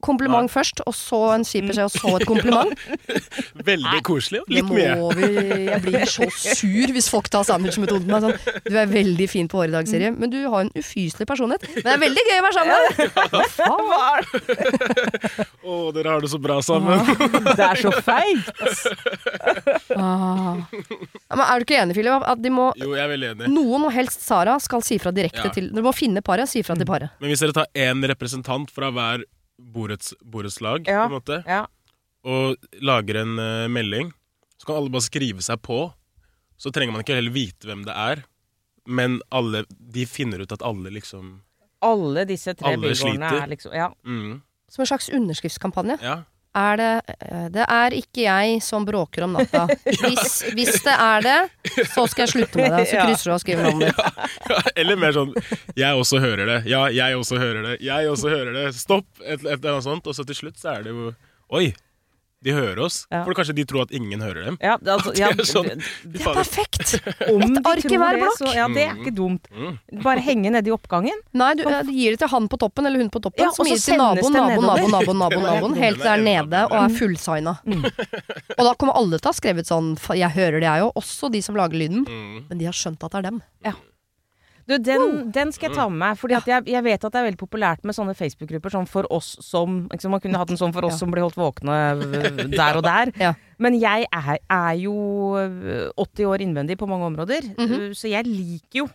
Kompliment 0.04 0.46
først, 0.52 0.80
og 0.87 0.94
så 0.94 1.18
en 1.34 1.42
kjip 1.48 1.66
beskjed, 1.72 1.88
og 1.88 1.90
så 1.90 2.12
et 2.20 2.26
kompliment. 2.30 2.70
Veldig 3.70 4.00
koselig. 4.06 4.40
og 4.44 4.52
Litt 4.54 4.68
må 4.68 4.76
mye. 4.78 4.94
vi 5.18 5.64
Jeg 5.68 5.80
blir 5.82 6.04
så 6.06 6.28
sur 6.30 6.92
hvis 6.94 7.08
folk 7.11 7.26
tar 7.34 7.42
sandwichmetoden. 7.48 8.12
Sånn, 8.22 8.37
du 8.68 8.76
er 8.78 8.87
veldig 8.92 9.26
fin 9.32 9.48
på 9.50 9.58
håret 9.58 9.72
i 9.72 9.76
dag, 9.78 9.88
Siri, 9.90 10.11
men 10.14 10.30
du 10.30 10.38
har 10.46 10.61
en 10.66 10.70
ufyselig 10.78 11.26
personlighet. 11.26 11.66
Men 11.80 11.88
det 11.88 11.94
er 11.96 12.02
veldig 12.04 12.24
gøy 12.28 12.38
å 12.38 12.44
være 12.46 12.56
sammen 12.58 12.72
med 12.72 12.82
deg! 12.87 13.11
Hva 13.34 13.44
faen? 13.58 15.48
Å, 15.68 15.78
dere 15.96 16.14
har 16.14 16.22
det 16.24 16.30
så 16.32 16.40
bra 16.42 16.58
sammen. 16.64 17.02
Det 17.48 17.66
er 17.66 17.82
så 17.82 17.92
feigt! 17.98 18.52
Ah. 19.98 20.62
Men 21.34 21.42
er 21.44 21.58
du 21.61 21.66
ikke 21.66 21.80
enig, 21.82 21.96
Philip? 21.98 22.22
At 22.28 22.40
de 22.42 22.52
må 22.54 22.70
Jo, 22.78 22.92
jeg 22.94 23.02
er 23.04 23.11
veldig 23.12 23.30
enig. 23.34 23.50
Noen, 23.52 23.88
og 23.88 23.92
helst 23.94 24.22
Sara, 24.24 24.56
skal 24.62 24.84
si 24.87 24.98
fra 25.02 25.12
direkte 25.14 25.48
Ja. 25.48 25.52
til 25.54 25.68
Dere 25.74 25.84
må 25.84 25.92
finne 25.96 26.22
paret, 26.24 26.48
si 26.50 26.62
fra 26.66 26.76
til 26.78 26.87
paret. 26.88 27.11
Men 27.20 27.30
hvis 27.32 27.42
dere 27.44 27.56
tar 27.56 27.68
én 27.74 28.02
representant 28.08 28.70
fra 28.74 28.90
hver 28.94 29.26
borets, 29.58 30.14
borettslag, 30.24 30.86
Ja. 30.88 31.06
på 31.08 31.14
en 31.14 31.20
måte, 31.20 31.42
Ja. 31.46 31.66
og 32.24 32.56
lager 32.80 33.16
en 33.22 33.38
uh, 33.38 33.68
melding, 33.68 34.12
så 34.58 34.66
kan 34.66 34.76
alle 34.76 34.90
bare 34.90 35.02
skrive 35.02 35.42
seg 35.42 35.60
på. 35.62 35.92
Så 36.58 36.70
trenger 36.72 36.92
man 36.92 37.02
ikke 37.04 37.14
heller 37.14 37.30
vite 37.34 37.66
hvem 37.66 37.84
det 37.86 37.94
er, 37.94 38.24
men 38.86 39.20
alle, 39.30 39.64
de 39.70 40.06
finner 40.06 40.40
ut 40.42 40.52
at 40.52 40.62
alle 40.62 40.90
liksom 40.90 41.42
Alle 41.80 42.24
disse 42.26 42.54
tre 42.58 42.72
bygårdene 42.76 43.42
er 43.42 43.46
liksom 43.46 43.72
Ja. 43.72 43.90
mm, 44.04 44.42
Som 44.68 44.82
en 44.82 44.86
slags 44.86 45.08
underskriftskampanje. 45.08 45.98
Ja. 46.02 46.24
Er 46.56 46.78
det 46.80 46.92
eh, 47.28 47.48
Det 47.52 47.64
er 47.68 47.94
ikke 47.98 48.22
jeg 48.24 48.61
som 48.64 48.87
bråker 48.88 49.26
om 49.26 49.37
natta. 49.37 49.66
Hvis, 50.02 50.38
hvis 50.56 50.80
det 50.84 50.94
er 50.94 51.24
det, 51.26 51.37
så 51.92 52.06
skal 52.08 52.24
jeg 52.24 52.32
slutte 52.32 52.62
med 52.62 52.72
det. 52.72 52.84
Så 52.88 53.02
krysser 53.04 53.30
du 53.30 53.34
og 53.34 53.42
skriver 53.42 53.68
navnet 53.68 53.90
ditt. 53.92 54.22
Ja, 54.48 54.61
Eller 54.80 54.96
mer 54.96 55.12
sånn 55.12 55.34
'Jeg 55.76 55.98
også 55.98 56.20
hører 56.24 56.46
det'. 56.48 56.62
Ja, 56.70 56.87
jeg 56.88 57.16
også 57.18 57.38
hører 57.38 57.62
det. 57.66 57.74
Jeg 57.84 58.08
også 58.08 58.30
hører 58.32 58.52
det. 58.56 58.64
Stopp! 58.74 59.06
Et, 59.20 59.40
et 59.44 59.58
eller 59.58 59.76
annet 59.76 59.84
sånt. 59.84 60.06
Og 60.06 60.14
så 60.16 60.24
til 60.24 60.38
slutt 60.38 60.58
så 60.58 60.78
er 60.78 60.88
det 60.88 60.94
jo 60.96 61.12
Oi! 61.52 61.72
De 62.44 62.53
hører 62.55 62.79
oss. 62.85 63.01
Ja. 63.11 63.24
For 63.27 63.35
kanskje 63.35 63.55
de 63.59 63.64
tror 63.66 63.83
at 63.83 63.92
ingen 63.94 64.20
hører 64.22 64.44
dem. 64.46 64.59
Ja, 64.62 64.77
det, 64.79 64.92
altså, 64.94 65.12
ja, 65.18 65.33
Det 65.35 65.42
er 65.42 65.48
sånn, 65.48 65.83
Det 66.07 66.20
er 66.22 66.37
perfekt! 66.37 66.94
om 67.33 67.42
de 67.42 67.62
ark 67.66 67.83
i 67.83 67.88
tror 67.88 68.03
hver 68.05 68.18
det, 68.20 68.29
så 68.38 68.53
Ja, 68.55 68.68
det 68.70 68.85
er 68.85 68.92
ikke 68.94 69.14
dumt. 69.16 69.48
Mm. 69.51 69.74
Bare 70.05 70.22
henge 70.22 70.53
nedi 70.55 70.70
oppgangen. 70.74 71.18
Nei, 71.35 71.51
du, 71.59 71.64
eh, 71.66 71.83
du 71.88 71.90
gir 71.90 72.14
det 72.14 72.22
til 72.22 72.31
han 72.31 72.46
på 72.53 72.61
toppen 72.62 72.87
eller 72.87 73.03
hun 73.03 73.11
på 73.11 73.22
toppen, 73.24 73.42
Ja, 73.42 73.51
som 73.57 73.66
gir 73.66 73.74
det 73.74 73.83
til 73.88 73.98
naboen, 73.98 74.38
naboen, 74.38 74.68
naboen, 74.70 74.94
naboen, 74.94 75.20
naboen, 75.24 75.46
naboen, 75.48 75.77
helt 75.83 75.98
til 75.98 76.07
det 76.07 76.14
er 76.14 76.24
nede 76.29 76.62
og 76.70 76.79
er 76.79 76.96
fullsigna. 77.01 77.57
Og 78.59 78.64
da 78.70 78.72
kommer 78.79 78.98
alle 78.98 79.18
til 79.18 79.27
å 79.27 79.35
ha 79.35 79.38
skrevet 79.40 79.66
sånn 79.66 79.94
'jeg 79.98 80.31
hører 80.38 80.62
det, 80.62 80.68
jeg 80.68 80.87
òg', 80.87 80.94
også 81.03 81.31
de 81.33 81.42
som 81.42 81.59
lager 81.59 81.79
lyden. 81.79 82.07
Mm. 82.07 82.48
Men 82.48 82.59
de 82.59 82.70
har 82.70 82.77
skjønt 82.77 83.03
at 83.03 83.11
det 83.11 83.18
er 83.18 83.31
dem. 83.31 83.42
Du, 84.68 84.74
den, 84.85 85.31
den 85.33 85.50
skal 85.54 85.70
jeg 85.70 85.78
ta 85.78 85.87
med 85.88 86.00
meg. 86.02 86.18
For 86.20 86.33
jeg, 86.33 86.44
jeg 86.68 86.85
vet 86.85 87.04
at 87.07 87.14
det 87.14 87.20
er 87.20 87.26
veldig 87.31 87.40
populært 87.40 87.87
med 87.88 87.96
sånne 87.96 88.12
Facebook-grupper. 88.18 88.74
Sånn 88.74 88.88
for 88.90 89.09
oss 89.14 89.31
som 89.44 89.87
liksom, 89.88 90.12
Man 90.12 90.20
kunne 90.20 90.40
hatt 90.40 90.52
en 90.52 90.61
sånn 90.61 90.74
for 90.76 90.85
oss 90.85 90.98
Ja. 90.98 91.00
som 91.00 91.14
blir 91.14 91.24
holdt 91.24 91.38
våkne 91.40 91.78
øh, 91.96 92.42
der 92.52 92.81
og 92.81 92.85
der. 92.85 93.12
Ja. 93.16 93.33
Men 93.59 93.78
jeg 93.81 94.04
er, 94.12 94.37
er 94.37 94.74
jo 94.76 94.94
øh, 95.40 95.88
80 95.96 96.28
år 96.28 96.44
innvendig 96.44 96.76
på 96.81 96.88
mange 96.90 97.09
områder. 97.09 97.48
mm 97.57 97.66
-hmm. 97.66 97.94
Så 97.94 98.12
jeg 98.12 98.26
liker 98.26 98.85
jo 98.85 98.88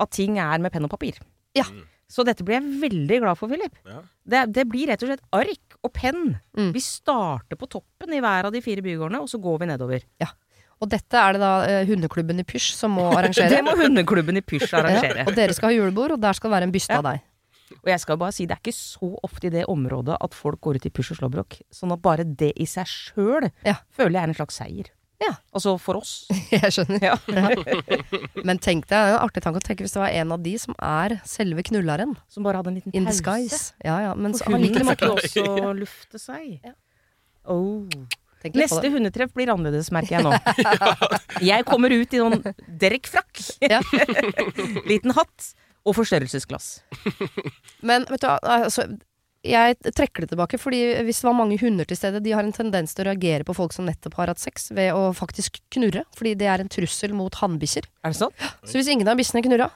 at 0.00 0.10
ting 0.10 0.38
er 0.38 0.58
med 0.58 0.72
penn 0.72 0.84
og 0.84 0.90
papir. 0.90 1.20
Ja. 1.54 1.64
Så 2.08 2.24
dette 2.24 2.42
blir 2.42 2.58
jeg 2.58 2.80
veldig 2.80 3.20
glad 3.20 3.38
for, 3.38 3.46
Philip. 3.46 3.76
Ja. 3.86 4.00
Det, 4.26 4.54
det 4.54 4.68
blir 4.68 4.88
rett 4.88 5.02
og 5.02 5.08
slett 5.08 5.26
ark 5.32 5.76
og 5.82 5.92
penn. 5.92 6.38
Mm. 6.56 6.72
Vi 6.72 6.80
starter 6.80 7.56
på 7.56 7.68
toppen 7.70 8.12
i 8.12 8.20
hver 8.20 8.48
av 8.48 8.52
de 8.52 8.62
fire 8.62 8.82
bygårdene, 8.82 9.20
og 9.20 9.28
så 9.28 9.38
går 9.38 9.58
vi 9.60 9.66
nedover. 9.66 10.00
Og 10.80 10.88
dette 10.88 11.18
er 11.20 11.36
det 11.36 11.40
da 11.42 11.50
eh, 11.68 11.82
hundeklubben 11.90 12.38
i 12.40 12.44
Pysj 12.48 12.70
som 12.78 12.94
må 12.96 13.08
arrangere. 13.12 13.50
Det 13.54 13.64
må 13.66 13.74
hundeklubben 13.76 14.38
i 14.40 14.44
Pysj 14.44 14.70
arrangere. 14.78 15.18
Ja, 15.22 15.26
og 15.28 15.34
dere 15.36 15.56
skal 15.56 15.68
ha 15.72 15.76
julebord, 15.76 16.14
og 16.16 16.22
der 16.22 16.32
skal 16.38 16.48
det 16.50 16.56
være 16.56 16.68
en 16.70 16.72
byste 16.76 16.96
av 16.96 17.04
deg. 17.10 17.26
Og 17.80 17.90
jeg 17.92 18.00
skal 18.02 18.16
bare 18.18 18.34
si, 18.34 18.46
det 18.50 18.56
er 18.56 18.62
ikke 18.64 18.74
så 18.74 19.10
ofte 19.22 19.46
i 19.46 19.52
det 19.54 19.66
området 19.70 20.16
at 20.24 20.34
folk 20.34 20.58
går 20.64 20.80
ut 20.80 20.86
i 20.88 20.90
pysj 20.96 21.12
og 21.14 21.20
slåbrok. 21.20 21.58
Sånn 21.70 21.92
at 21.94 22.00
bare 22.02 22.24
det 22.26 22.50
i 22.58 22.66
seg 22.66 22.88
sjøl 22.90 23.50
Ja. 23.68 23.76
føler 23.94 24.16
jeg 24.18 24.22
er 24.24 24.32
en 24.32 24.38
slags 24.40 24.58
seier. 24.58 24.88
Ja. 25.20 25.34
Altså 25.52 25.74
for 25.76 25.98
oss. 26.00 26.24
Jeg 26.50 26.72
skjønner. 26.72 27.02
Ja. 27.04 27.16
Men 28.48 28.56
tenk 28.56 28.86
deg, 28.88 28.94
det 28.96 29.00
er 29.04 29.18
en 29.18 29.24
artig 29.26 29.42
tanke 29.44 29.60
å 29.60 29.64
tenke 29.66 29.84
hvis 29.84 29.92
det 29.92 30.00
var 30.00 30.14
en 30.16 30.32
av 30.32 30.40
de 30.40 30.54
som 30.62 30.72
er 30.80 31.18
selve 31.28 31.60
knulleren. 31.68 32.14
Som 32.32 32.46
bare 32.48 32.62
hadde 32.62 32.72
en 32.72 32.78
liten 32.80 32.94
In 32.96 33.04
pause. 33.04 33.18
disguise. 33.20 33.60
Ja, 33.84 33.98
ja, 34.06 34.14
men 34.16 34.32
så 34.32 34.46
For 34.46 34.56
hunden 34.56 34.70
allikevel 34.80 34.88
måtte 34.88 35.10
jo 35.10 35.18
også 35.20 35.74
lufte 35.76 36.22
seg. 36.22 36.46
Ja. 36.64 36.72
Oh. 37.52 37.84
Neste 38.56 38.90
hundetreff 38.92 39.34
blir 39.36 39.52
annerledes, 39.52 39.90
merker 39.94 40.18
jeg 40.18 40.26
nå. 40.26 40.32
Jeg 41.50 41.66
kommer 41.68 41.92
ut 41.92 42.14
i 42.16 42.22
noen 42.22 42.40
Derek-frakk, 42.80 43.42
Ja. 43.66 43.80
liten 44.90 45.14
hatt 45.16 45.52
og 45.86 45.96
forstørrelsesglass. 45.96 46.80
Men 47.86 48.04
vet 48.10 48.20
du, 48.24 48.26
hva, 48.28 48.38
altså, 48.66 48.84
jeg 49.40 49.76
trekker 49.96 50.26
det 50.26 50.34
tilbake, 50.34 50.58
fordi 50.60 50.80
hvis 51.06 51.22
det 51.22 51.28
var 51.30 51.36
mange 51.38 51.56
hunder 51.62 51.88
til 51.88 51.96
stede, 51.96 52.20
de 52.20 52.34
har 52.36 52.44
en 52.44 52.52
tendens 52.52 52.92
til 52.92 53.06
å 53.06 53.08
reagere 53.08 53.46
på 53.48 53.54
folk 53.56 53.72
som 53.72 53.86
nettopp 53.88 54.18
har 54.20 54.28
hatt 54.28 54.42
sex, 54.42 54.68
ved 54.76 54.92
å 54.92 55.06
faktisk 55.16 55.62
knurre. 55.72 56.02
Fordi 56.16 56.34
det 56.36 56.50
er 56.52 56.60
en 56.60 56.68
trussel 56.68 57.14
mot 57.16 57.38
hannbikkjer. 57.40 57.88
Er 58.04 58.12
det 58.12 58.20
sånn? 58.20 58.34
Så 58.68 58.76
hvis 58.76 58.90
ingen 58.92 59.08
av 59.08 59.16
bikkjene 59.20 59.44
knurra, 59.48 59.70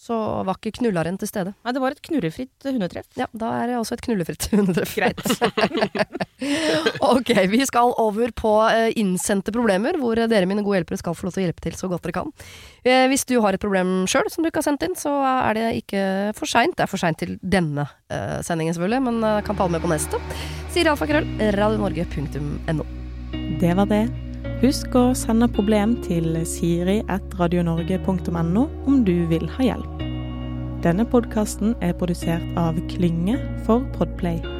så 0.00 0.16
var 0.48 0.56
ikke 0.56 0.78
knulleren 0.78 1.18
til 1.20 1.28
stede. 1.28 1.52
Nei, 1.60 1.72
det 1.76 1.80
var 1.82 1.92
et 1.92 2.00
knurrefritt 2.06 2.64
hundetreff. 2.64 3.08
Ja, 3.20 3.26
da 3.36 3.50
er 3.60 3.68
det 3.68 3.74
også 3.76 3.98
et 3.98 4.04
knullefritt 4.06 4.46
hundetreff. 4.54 4.94
Greit. 4.96 5.20
ok, 7.12 7.32
vi 7.52 7.60
skal 7.68 7.92
over 8.00 8.32
på 8.32 8.54
eh, 8.70 8.94
innsendte 9.00 9.52
problemer, 9.52 9.98
hvor 10.00 10.16
eh, 10.16 10.30
dere 10.30 10.48
mine 10.48 10.64
gode 10.64 10.80
hjelpere 10.80 11.02
skal 11.02 11.18
få 11.18 11.28
lov 11.28 11.36
til 11.36 11.42
å 11.42 11.44
hjelpe 11.48 11.66
til 11.66 11.76
så 11.76 11.90
godt 11.92 12.08
dere 12.08 12.16
kan. 12.16 12.32
Eh, 12.80 13.04
hvis 13.12 13.26
du 13.28 13.36
har 13.44 13.56
et 13.56 13.60
problem 13.60 14.08
sjøl 14.08 14.32
som 14.32 14.40
du 14.40 14.48
ikke 14.48 14.62
har 14.62 14.70
sendt 14.70 14.88
inn, 14.88 14.96
så 14.96 15.12
er 15.34 15.60
det 15.60 15.66
ikke 15.82 16.06
for 16.38 16.48
seint. 16.48 16.78
Det 16.80 16.86
er 16.86 16.92
for 16.94 17.04
seint 17.04 17.20
til 17.20 17.36
denne 17.44 17.84
eh, 18.08 18.40
sendingen, 18.46 18.72
selvfølgelig, 18.78 19.04
men 19.10 19.20
eh, 19.34 19.42
kan 19.44 19.60
ta 19.60 19.68
det 19.68 19.76
med 19.76 19.84
på 19.84 19.92
neste. 19.92 20.24
Sier 20.72 20.94
alfakrøll, 20.94 21.28
radionorge.no. 21.60 22.88
Det 23.60 23.76
var 23.76 23.92
det. 23.92 24.29
Husk 24.60 24.92
å 24.92 25.16
sende 25.16 25.48
problem 25.48 25.94
til 26.04 26.36
siri.radionorge.no 26.44 28.68
om 28.84 29.00
du 29.08 29.24
vil 29.32 29.48
ha 29.56 29.64
hjelp. 29.70 30.04
Denne 30.84 31.08
podkasten 31.08 31.72
er 31.80 31.96
produsert 31.96 32.44
av 32.60 32.76
Klynge 32.92 33.40
for 33.64 33.80
Podplay. 33.96 34.59